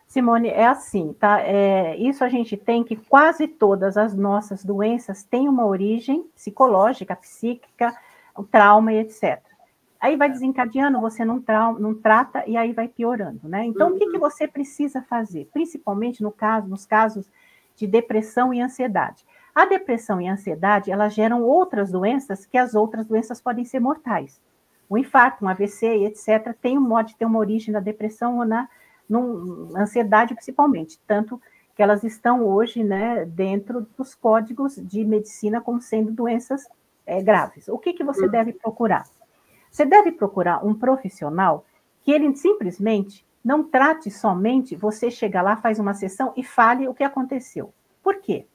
[0.07, 1.41] Simone, é assim, tá?
[1.41, 7.15] É, isso a gente tem que quase todas as nossas doenças têm uma origem psicológica,
[7.15, 7.95] psíquica,
[8.51, 9.39] trauma e etc.
[9.99, 13.65] Aí vai desencadeando, você não, tra não trata e aí vai piorando, né?
[13.65, 13.95] Então, uhum.
[13.95, 14.19] o que, que uhum.
[14.19, 15.49] você precisa fazer?
[15.51, 17.29] Principalmente no caso, nos casos
[17.75, 19.25] de depressão e ansiedade.
[19.53, 23.79] A depressão e a ansiedade, elas geram outras doenças que as outras doenças podem ser
[23.79, 24.41] mortais.
[24.87, 28.45] O infarto, um AVC, etc., tem um modo de ter uma origem na depressão ou
[28.45, 28.69] na
[29.09, 30.99] na ansiedade, principalmente.
[31.07, 31.41] Tanto
[31.75, 36.67] que elas estão hoje né, dentro dos códigos de medicina como sendo doenças
[37.05, 37.67] é, graves.
[37.67, 38.31] O que, que você uhum.
[38.31, 39.05] deve procurar?
[39.69, 41.65] Você deve procurar um profissional
[42.01, 46.93] que ele simplesmente não trate somente você chega lá, faz uma sessão e fale o
[46.93, 47.73] que aconteceu.
[48.03, 48.45] Por quê?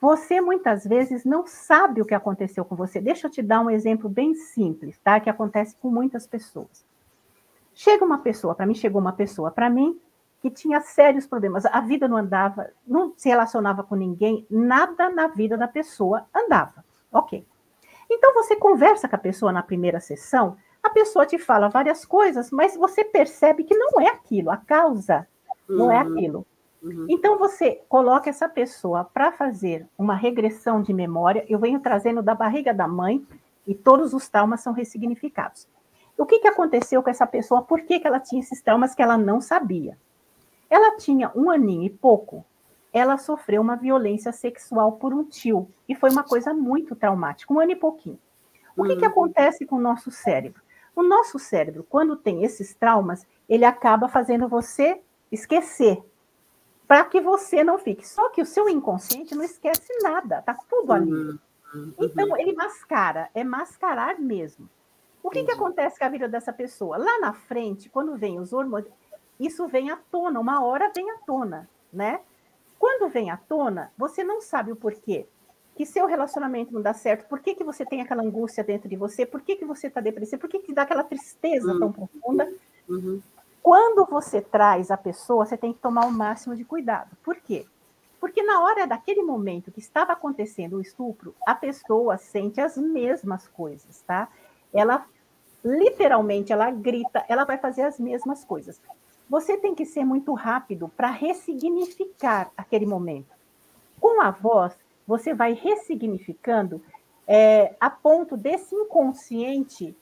[0.00, 3.00] Você muitas vezes não sabe o que aconteceu com você.
[3.00, 5.20] Deixa eu te dar um exemplo bem simples, tá?
[5.20, 6.84] Que acontece com muitas pessoas.
[7.74, 9.98] Chega uma pessoa, para mim chegou uma pessoa para mim
[10.40, 11.64] que tinha sérios problemas.
[11.66, 16.84] A vida não andava, não se relacionava com ninguém, nada na vida da pessoa andava.
[17.12, 17.46] OK.
[18.14, 22.50] Então você conversa com a pessoa na primeira sessão, a pessoa te fala várias coisas,
[22.50, 25.26] mas você percebe que não é aquilo, a causa
[25.66, 26.12] não é uhum.
[26.12, 26.46] aquilo.
[26.82, 27.06] Uhum.
[27.08, 31.44] Então você coloca essa pessoa para fazer uma regressão de memória.
[31.48, 33.24] Eu venho trazendo da barriga da mãe
[33.66, 35.66] e todos os traumas são ressignificados.
[36.18, 37.62] O que, que aconteceu com essa pessoa?
[37.62, 39.96] Por que, que ela tinha esses traumas que ela não sabia?
[40.68, 42.44] Ela tinha um aninho e pouco
[42.92, 45.68] ela sofreu uma violência sexual por um tio.
[45.88, 48.18] E foi uma coisa muito traumática, um ano e pouquinho.
[48.76, 49.10] O que, que uhum.
[49.10, 50.62] acontece com o nosso cérebro?
[50.94, 56.02] O nosso cérebro, quando tem esses traumas, ele acaba fazendo você esquecer,
[56.86, 58.06] para que você não fique.
[58.06, 61.10] Só que o seu inconsciente não esquece nada, tá tudo ali.
[61.10, 61.38] Uhum.
[61.74, 61.94] uhum.
[61.98, 64.68] Então, ele mascara, é mascarar mesmo.
[65.22, 66.98] O que, que acontece com a vida dessa pessoa?
[66.98, 68.92] Lá na frente, quando vem os hormônios,
[69.38, 72.20] isso vem à tona, uma hora vem à tona, né?
[72.82, 75.28] Quando vem à tona, você não sabe o porquê.
[75.76, 78.96] Que seu relacionamento não dá certo, por que, que você tem aquela angústia dentro de
[78.96, 81.78] você, por que, que você está depressivo, por que, que dá aquela tristeza uhum.
[81.78, 82.52] tão profunda.
[82.88, 83.22] Uhum.
[83.62, 87.16] Quando você traz a pessoa, você tem que tomar o máximo de cuidado.
[87.22, 87.66] Por quê?
[88.18, 93.46] Porque na hora daquele momento que estava acontecendo o estupro, a pessoa sente as mesmas
[93.46, 94.28] coisas, tá?
[94.74, 95.06] Ela
[95.64, 98.80] literalmente ela grita, ela vai fazer as mesmas coisas.
[99.32, 103.34] Você tem que ser muito rápido para ressignificar aquele momento.
[103.98, 106.82] Com a voz, você vai ressignificando
[107.26, 109.96] é, a ponto desse inconsciente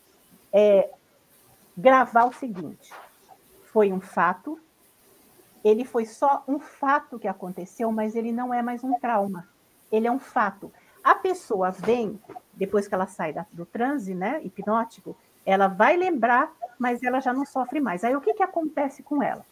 [0.53, 0.91] é,
[1.79, 2.93] gravar o seguinte:
[3.67, 4.59] foi um fato,
[5.63, 9.49] ele foi só um fato que aconteceu, mas ele não é mais um trauma.
[9.93, 10.73] Ele é um fato.
[11.05, 12.19] A pessoa vem,
[12.53, 17.33] depois que ela sai da, do transe né, hipnótico, ela vai lembrar, mas ela já
[17.33, 18.05] não sofre mais.
[18.05, 19.45] Aí o que, que acontece com ela?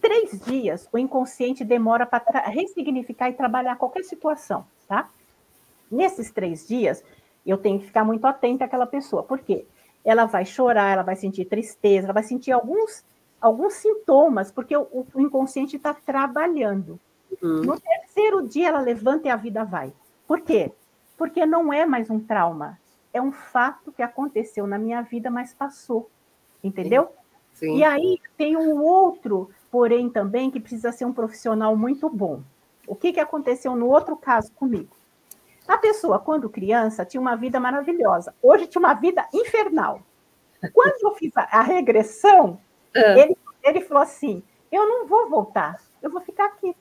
[0.00, 5.08] Três dias o inconsciente demora para ressignificar e trabalhar qualquer situação, tá?
[5.90, 7.02] Nesses três dias,
[7.44, 9.22] eu tenho que ficar muito atenta àquela pessoa.
[9.22, 9.66] Por quê?
[10.04, 13.04] Ela vai chorar, ela vai sentir tristeza, ela vai sentir alguns,
[13.40, 16.98] alguns sintomas, porque o, o inconsciente está trabalhando.
[17.42, 17.62] Uhum.
[17.62, 19.92] No terceiro dia, ela levanta e a vida vai.
[20.26, 20.72] Por quê?
[21.16, 22.78] Porque não é mais um trauma,
[23.16, 26.10] é um fato que aconteceu na minha vida, mas passou.
[26.62, 27.04] Entendeu?
[27.04, 27.26] Sim.
[27.56, 27.78] Sim.
[27.78, 32.42] E aí tem um outro, porém, também, que precisa ser um profissional muito bom.
[32.86, 34.94] O que, que aconteceu no outro caso comigo?
[35.66, 38.34] A pessoa, quando criança, tinha uma vida maravilhosa.
[38.42, 40.02] Hoje tinha uma vida infernal.
[40.72, 42.60] Quando eu fiz a, regressão,
[42.94, 43.20] é.
[43.20, 46.76] ele, ele falou assim: eu não vou voltar, eu vou ficar aqui.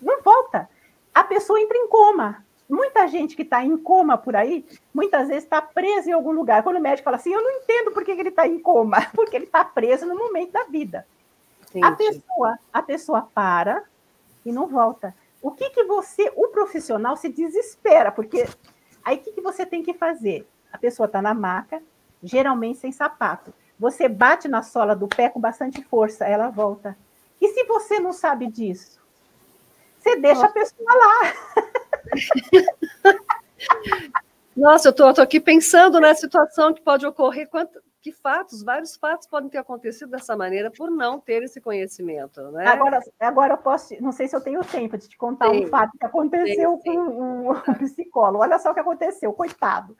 [0.00, 0.68] Não volta.
[1.14, 2.44] A pessoa entra em coma.
[2.70, 4.64] Muita gente que está em coma por aí,
[4.94, 6.62] muitas vezes está presa em algum lugar.
[6.62, 9.36] Quando o médico fala assim, eu não entendo por que ele está em coma, porque
[9.36, 11.04] ele está preso no momento da vida.
[11.82, 13.82] A pessoa, a pessoa para
[14.44, 15.14] e não volta.
[15.42, 18.46] O que, que você, o profissional, se desespera, porque
[19.04, 20.48] aí o que, que você tem que fazer?
[20.72, 21.82] A pessoa está na maca,
[22.22, 23.52] geralmente sem sapato.
[23.78, 26.96] Você bate na sola do pé com bastante força, ela volta.
[27.40, 29.00] E se você não sabe disso?
[29.98, 30.46] Você deixa Nossa.
[30.46, 31.34] a pessoa lá.
[34.56, 39.26] Nossa, eu estou aqui pensando na situação que pode ocorrer, quanto, que fatos, vários fatos
[39.26, 42.66] podem ter acontecido dessa maneira por não ter esse conhecimento, né?
[42.66, 45.64] Agora, agora eu posso, não sei se eu tenho tempo de te contar sim.
[45.64, 46.96] um fato que aconteceu sim, sim.
[46.96, 48.42] com um, psicólogo.
[48.42, 49.96] Olha só o que aconteceu, coitado.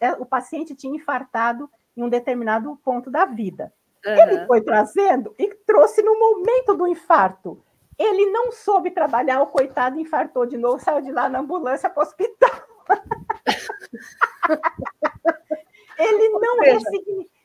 [0.00, 3.72] É, o paciente tinha infartado em um determinado ponto da vida.
[4.06, 4.12] Uhum.
[4.14, 7.62] Ele foi trazendo e trouxe no momento do infarto
[8.02, 12.00] ele não soube trabalhar, o coitado infartou de novo, saiu de lá na ambulância para
[12.00, 12.50] o hospital.
[15.98, 16.56] ele, não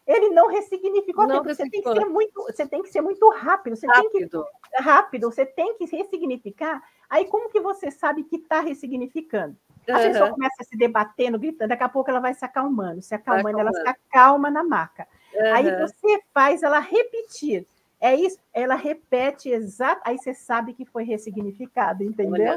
[0.08, 3.76] ele não ressignificou não Você tem, que ser muito, você tem que ser muito rápido.
[3.76, 4.12] Você rápido.
[4.12, 4.38] tem que
[4.82, 5.30] rápido.
[5.30, 6.82] Você tem que ressignificar.
[7.10, 9.58] Aí como que você sabe que está ressignificando?
[9.90, 10.04] A uhum.
[10.04, 13.02] pessoa começa a se debatendo, gritando, daqui a pouco ela vai se acalmando.
[13.02, 15.06] Se acalmando, ela se acalma na maca.
[15.34, 15.54] Uhum.
[15.54, 17.68] Aí você faz ela repetir
[18.06, 22.56] é isso, ela repete exato, aí você sabe que foi ressignificado, entendeu?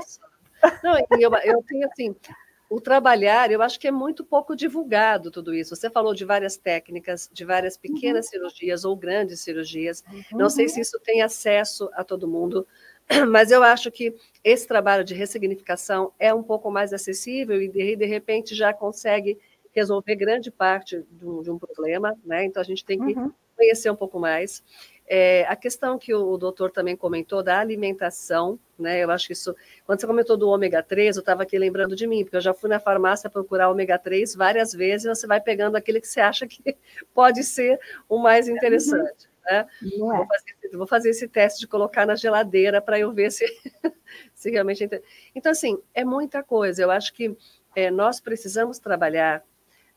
[0.82, 2.14] Não, eu, eu tenho assim,
[2.68, 5.74] o trabalhar, eu acho que é muito pouco divulgado tudo isso.
[5.74, 8.32] Você falou de várias técnicas, de várias pequenas uhum.
[8.32, 10.04] cirurgias ou grandes cirurgias.
[10.12, 10.38] Uhum.
[10.38, 12.66] Não sei se isso tem acesso a todo mundo,
[13.30, 17.96] mas eu acho que esse trabalho de ressignificação é um pouco mais acessível e de,
[17.96, 19.38] de repente já consegue
[19.72, 22.44] resolver grande parte de um, de um problema, né?
[22.44, 23.32] Então a gente tem que uhum.
[23.56, 24.62] conhecer um pouco mais.
[25.10, 29.02] É, a questão que o doutor também comentou da alimentação, né?
[29.02, 29.56] Eu acho que isso.
[29.86, 32.52] Quando você comentou do ômega 3, eu estava aqui lembrando de mim, porque eu já
[32.52, 36.20] fui na farmácia procurar ômega 3 várias vezes e você vai pegando aquele que você
[36.20, 36.76] acha que
[37.14, 39.26] pode ser o mais interessante.
[39.26, 39.38] Uhum.
[39.50, 39.66] Né?
[39.82, 39.98] É.
[39.98, 43.46] Vou, fazer, vou, fazer, esse teste de colocar na geladeira para eu ver se,
[44.34, 44.84] se realmente.
[44.84, 45.02] É
[45.34, 46.82] então, assim, é muita coisa.
[46.82, 47.34] Eu acho que
[47.74, 49.42] é, nós precisamos trabalhar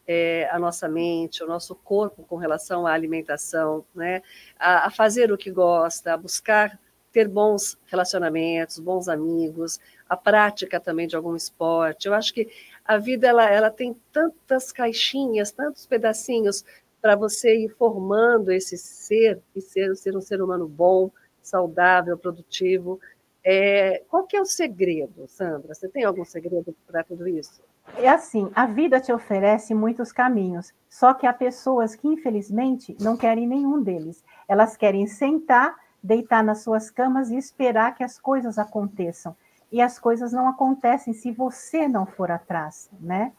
[0.08, 4.22] é, a nossa mente, o nosso corpo com relação à alimentação, né?
[4.60, 6.80] a, a fazer o que gosta, a buscar
[7.12, 12.08] ter bons relacionamentos, bons amigos, a prática também de algum esporte.
[12.08, 12.50] Eu acho que
[12.86, 16.64] a vida ela, ela tem tantas caixinhas, tantos pedacinhos
[17.02, 23.00] para você ir formando esse ser e ser, ser um ser humano bom, saudável, produtivo.
[23.44, 25.74] É, qual que é o segredo, Sandra?
[25.74, 27.62] Você tem algum segredo para tudo isso?
[27.98, 33.16] É assim, a vida te oferece muitos caminhos, só que há pessoas que, infelizmente, não
[33.16, 34.24] querem nenhum deles.
[34.48, 39.36] Elas querem sentar, deitar nas suas camas e esperar que as coisas aconteçam.
[39.72, 43.32] E as coisas não acontecem se você não for atrás, né?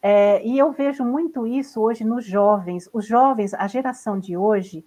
[0.00, 2.88] É, e eu vejo muito isso hoje nos jovens.
[2.92, 4.84] Os jovens, a geração de hoje,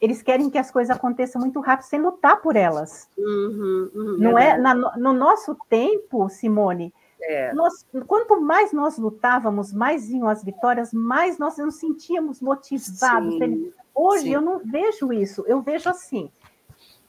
[0.00, 3.08] eles querem que as coisas aconteçam muito rápido, sem lutar por elas.
[3.18, 7.52] Uhum, uhum, não é, é na, no nosso tempo, Simone, é.
[7.52, 13.34] Nós, quanto mais nós lutávamos, mais vinham as vitórias, mais nós nos sentíamos motivados.
[13.34, 14.34] Sim, Hoje sim.
[14.34, 16.30] eu não vejo isso, eu vejo assim.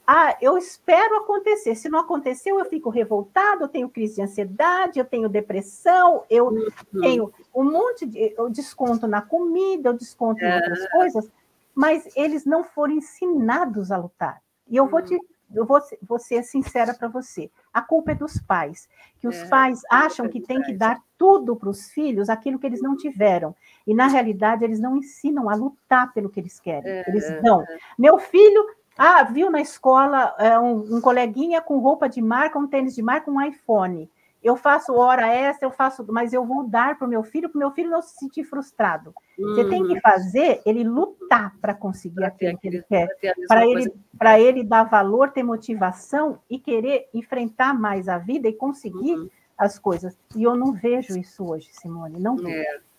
[0.05, 1.76] Ah, eu espero acontecer.
[1.76, 6.47] Se não aconteceu, eu fico revoltado, eu tenho crise de ansiedade, eu tenho depressão, eu
[6.47, 7.01] uhum.
[7.01, 8.34] tenho um monte de.
[8.36, 10.49] Eu desconto na comida, eu desconto é.
[10.49, 11.32] em outras coisas,
[11.76, 14.41] mas eles não foram ensinados a lutar.
[14.68, 15.22] E eu vou te uhum
[15.53, 17.49] eu vou, vou ser sincera para você.
[17.74, 18.89] A culpa é dos pais,
[19.20, 22.57] que os é, pais acham é que tem que dar tudo para os filhos aquilo
[22.57, 23.55] que eles não tiveram.
[23.86, 26.89] E, na realidade, eles não ensinam a lutar pelo que eles querem.
[26.89, 27.61] É, eles dão.
[27.61, 27.78] É.
[27.97, 28.65] Meu filho,
[28.97, 33.01] ah, viu na escola é, um, um coleguinha com roupa de marca, um tênis de
[33.01, 34.09] marca, um iPhone
[34.42, 37.58] eu faço hora extra, eu faço, mas eu vou dar para o meu filho, para
[37.58, 39.14] o meu filho não se sentir frustrado.
[39.38, 39.56] Uhum.
[39.56, 40.00] Você tem que uhum.
[40.02, 43.10] fazer ele lutar para conseguir pra aquilo que ele quer,
[43.48, 48.54] para ele, para ele dar valor, ter motivação e querer enfrentar mais a vida e
[48.54, 49.30] conseguir uhum.
[49.58, 50.18] as coisas.
[50.36, 52.58] E eu não vejo isso hoje, Simone, não vejo.
[52.58, 52.90] É.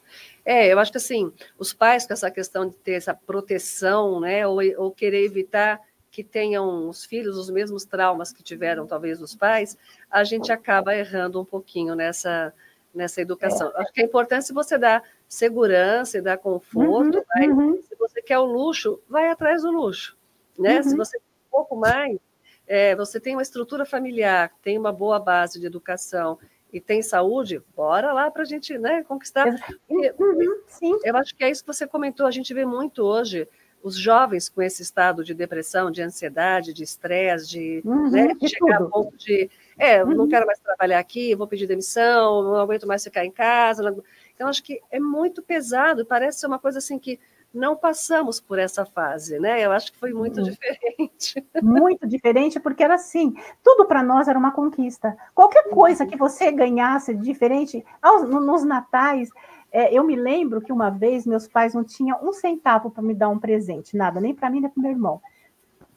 [0.44, 4.46] É, eu acho que assim, os pais com essa questão de ter essa proteção, né,
[4.46, 5.80] ou, ou querer evitar
[6.10, 9.78] que tenham os filhos os mesmos traumas que tiveram talvez os pais,
[10.10, 12.52] a gente acaba errando um pouquinho nessa
[12.92, 13.72] nessa educação.
[13.76, 13.82] É.
[13.82, 17.82] Acho que é importante você dar segurança e dar conforto, uhum, mas uhum.
[17.82, 20.16] se você quer o luxo, vai atrás do luxo,
[20.58, 20.78] né?
[20.78, 20.82] Uhum.
[20.82, 22.18] Se você quer um pouco mais,
[22.66, 26.36] é, você tem uma estrutura familiar, tem uma boa base de educação
[26.72, 29.46] e tem saúde, bora lá para a gente né, conquistar.
[29.88, 30.98] Uhum, sim.
[31.04, 33.46] Eu acho que é isso que você comentou, a gente vê muito hoje
[33.82, 38.48] os jovens com esse estado de depressão, de ansiedade, de estresse, de, uhum, né, de
[38.48, 38.86] chegar tudo.
[38.86, 40.14] a ponto de, é, uhum.
[40.14, 43.82] não quero mais trabalhar aqui, vou pedir demissão, não aguento mais ficar em casa.
[43.82, 44.02] Não...
[44.34, 47.18] Então, acho que é muito pesado, parece ser uma coisa assim que
[47.52, 49.64] não passamos por essa fase, né?
[49.64, 50.44] Eu acho que foi muito uhum.
[50.44, 51.44] diferente.
[51.62, 55.16] Muito diferente, porque era assim, tudo para nós era uma conquista.
[55.34, 59.30] Qualquer coisa que você ganhasse diferente, aos, nos natais,
[59.72, 63.14] é, eu me lembro que uma vez meus pais não tinham um centavo para me
[63.14, 65.20] dar um presente, nada, nem para mim, nem para meu irmão.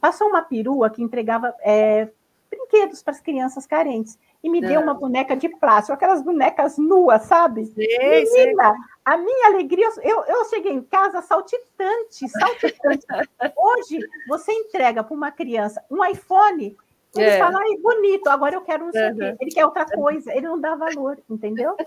[0.00, 2.08] Passou uma perua que entregava é,
[2.50, 7.22] brinquedos para as crianças carentes e me deu uma boneca de plástico, aquelas bonecas nuas,
[7.22, 7.64] sabe?
[7.64, 8.80] Sim, Menina, sim.
[9.02, 13.06] a minha alegria, eu, eu cheguei em casa saltitante, saltitante.
[13.56, 13.98] Hoje,
[14.28, 16.76] você entrega para uma criança um iPhone,
[17.16, 17.38] ele é.
[17.38, 19.36] fala, ai, bonito, agora eu quero não sei uhum.
[19.40, 21.76] Ele quer outra coisa, ele não dá valor, entendeu?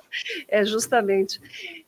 [0.50, 1.40] É, justamente.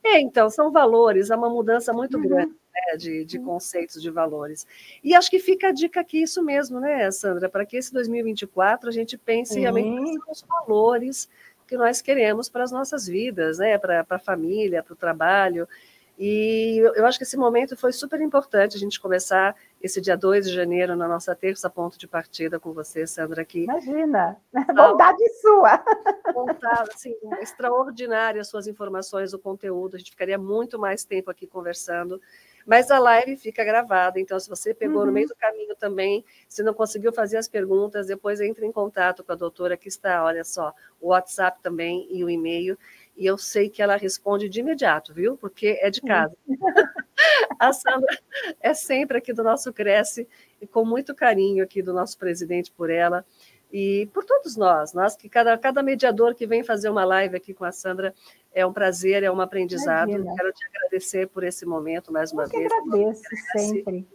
[0.04, 2.22] É, então, são valores, há uma mudança muito uhum.
[2.22, 3.44] grande né, de, de uhum.
[3.44, 4.66] conceitos de valores.
[5.02, 8.88] E acho que fica a dica aqui, isso mesmo, né, Sandra, para que esse 2024
[8.88, 9.60] a gente pense uhum.
[9.60, 11.28] realmente nos valores
[11.66, 15.68] que nós queremos para as nossas vidas, né, para a família, para o trabalho.
[16.22, 20.48] E eu acho que esse momento foi super importante a gente começar esse dia 2
[20.48, 23.64] de janeiro na nossa terça ponto de partida com você, Sandra, aqui.
[23.64, 25.78] Imagina, bondade sua.
[26.34, 32.20] Contar, assim, extraordinárias suas informações, o conteúdo, a gente ficaria muito mais tempo aqui conversando,
[32.66, 35.06] mas a live fica gravada, então se você pegou uhum.
[35.06, 39.24] no meio do caminho também, se não conseguiu fazer as perguntas, depois entre em contato
[39.24, 42.76] com a doutora que está, olha só, o WhatsApp também e o e-mail,
[43.20, 45.36] e eu sei que ela responde de imediato, viu?
[45.36, 46.34] Porque é de casa.
[47.60, 48.18] A Sandra
[48.58, 50.26] é sempre aqui do nosso Cresce
[50.58, 53.22] e com muito carinho aqui do nosso presidente por ela
[53.70, 57.52] e por todos nós, nós que cada, cada mediador que vem fazer uma live aqui
[57.52, 58.14] com a Sandra
[58.54, 60.08] é um prazer, é um aprendizado.
[60.08, 60.34] Imagina.
[60.34, 62.72] Quero te agradecer por esse momento mais uma eu vez.
[62.72, 64.08] Agradeço sempre.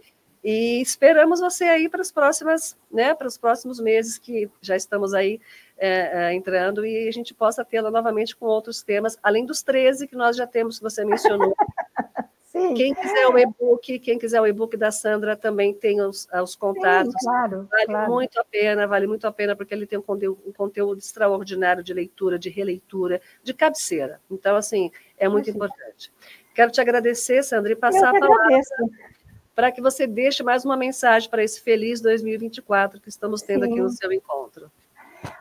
[0.45, 5.11] E esperamos você aí para as próximas, né, para os próximos meses que já estamos
[5.11, 5.41] aí
[5.75, 5.89] é,
[6.27, 10.15] é, entrando e a gente possa tê-la novamente com outros temas, além dos 13 que
[10.15, 11.55] nós já temos, que você mencionou.
[12.43, 12.75] Sim.
[12.75, 17.11] Quem quiser o e-book, quem quiser o e-book da Sandra também tem os, os contatos.
[17.19, 18.11] Sim, claro, vale claro.
[18.13, 21.83] muito a pena, vale muito a pena, porque ele tem um conteúdo, um conteúdo extraordinário
[21.83, 24.21] de leitura, de releitura, de cabeceira.
[24.29, 26.13] Então, assim, é muito importante.
[26.53, 28.45] Quero te agradecer, Sandra, e passar a palavra.
[28.45, 28.73] Agradeço
[29.55, 33.71] para que você deixe mais uma mensagem para esse feliz 2024 que estamos tendo Sim.
[33.71, 34.69] aqui no seu encontro.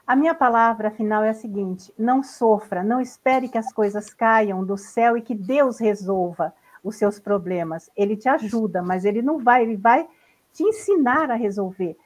[0.06, 4.64] A minha palavra final é a seguinte: não sofra, não espere que as coisas caiam
[4.64, 7.90] do céu e que Deus resolva os seus problemas.
[7.96, 10.06] Ele te ajuda, mas ele não vai, ele vai
[10.52, 11.96] te ensinar a resolver.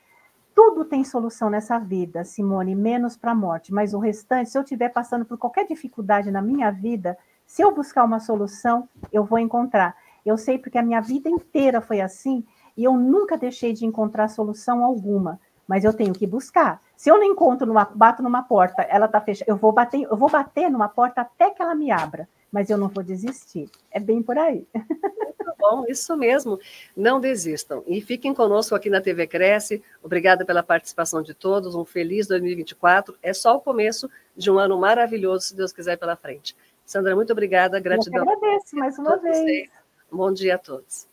[0.54, 3.72] tudo tem solução nessa vida, Simone, menos para a morte.
[3.72, 7.74] Mas o restante, se eu estiver passando por qualquer dificuldade na minha vida, se eu
[7.74, 9.94] buscar uma solução, eu vou encontrar.
[10.28, 12.44] Eu sei porque a minha vida inteira foi assim
[12.76, 15.40] e eu nunca deixei de encontrar solução alguma.
[15.66, 16.80] Mas eu tenho que buscar.
[16.96, 20.16] Se eu não encontro, numa, bato numa porta, ela está fechada, eu vou bater, eu
[20.16, 23.70] vou bater numa porta até que ela me abra mas eu não vou desistir.
[23.90, 24.66] É bem por aí.
[24.74, 26.58] Muito bom, isso mesmo.
[26.96, 27.82] Não desistam.
[27.86, 29.82] E fiquem conosco aqui na TV Cresce.
[30.02, 31.74] Obrigada pela participação de todos.
[31.74, 33.16] Um feliz 2024.
[33.22, 36.56] É só o começo de um ano maravilhoso, se Deus quiser, pela frente.
[36.84, 37.78] Sandra, muito obrigada.
[37.78, 38.24] Gratidão.
[38.24, 39.68] Eu agradeço mais uma vez.
[40.10, 41.06] Bom dia a todos.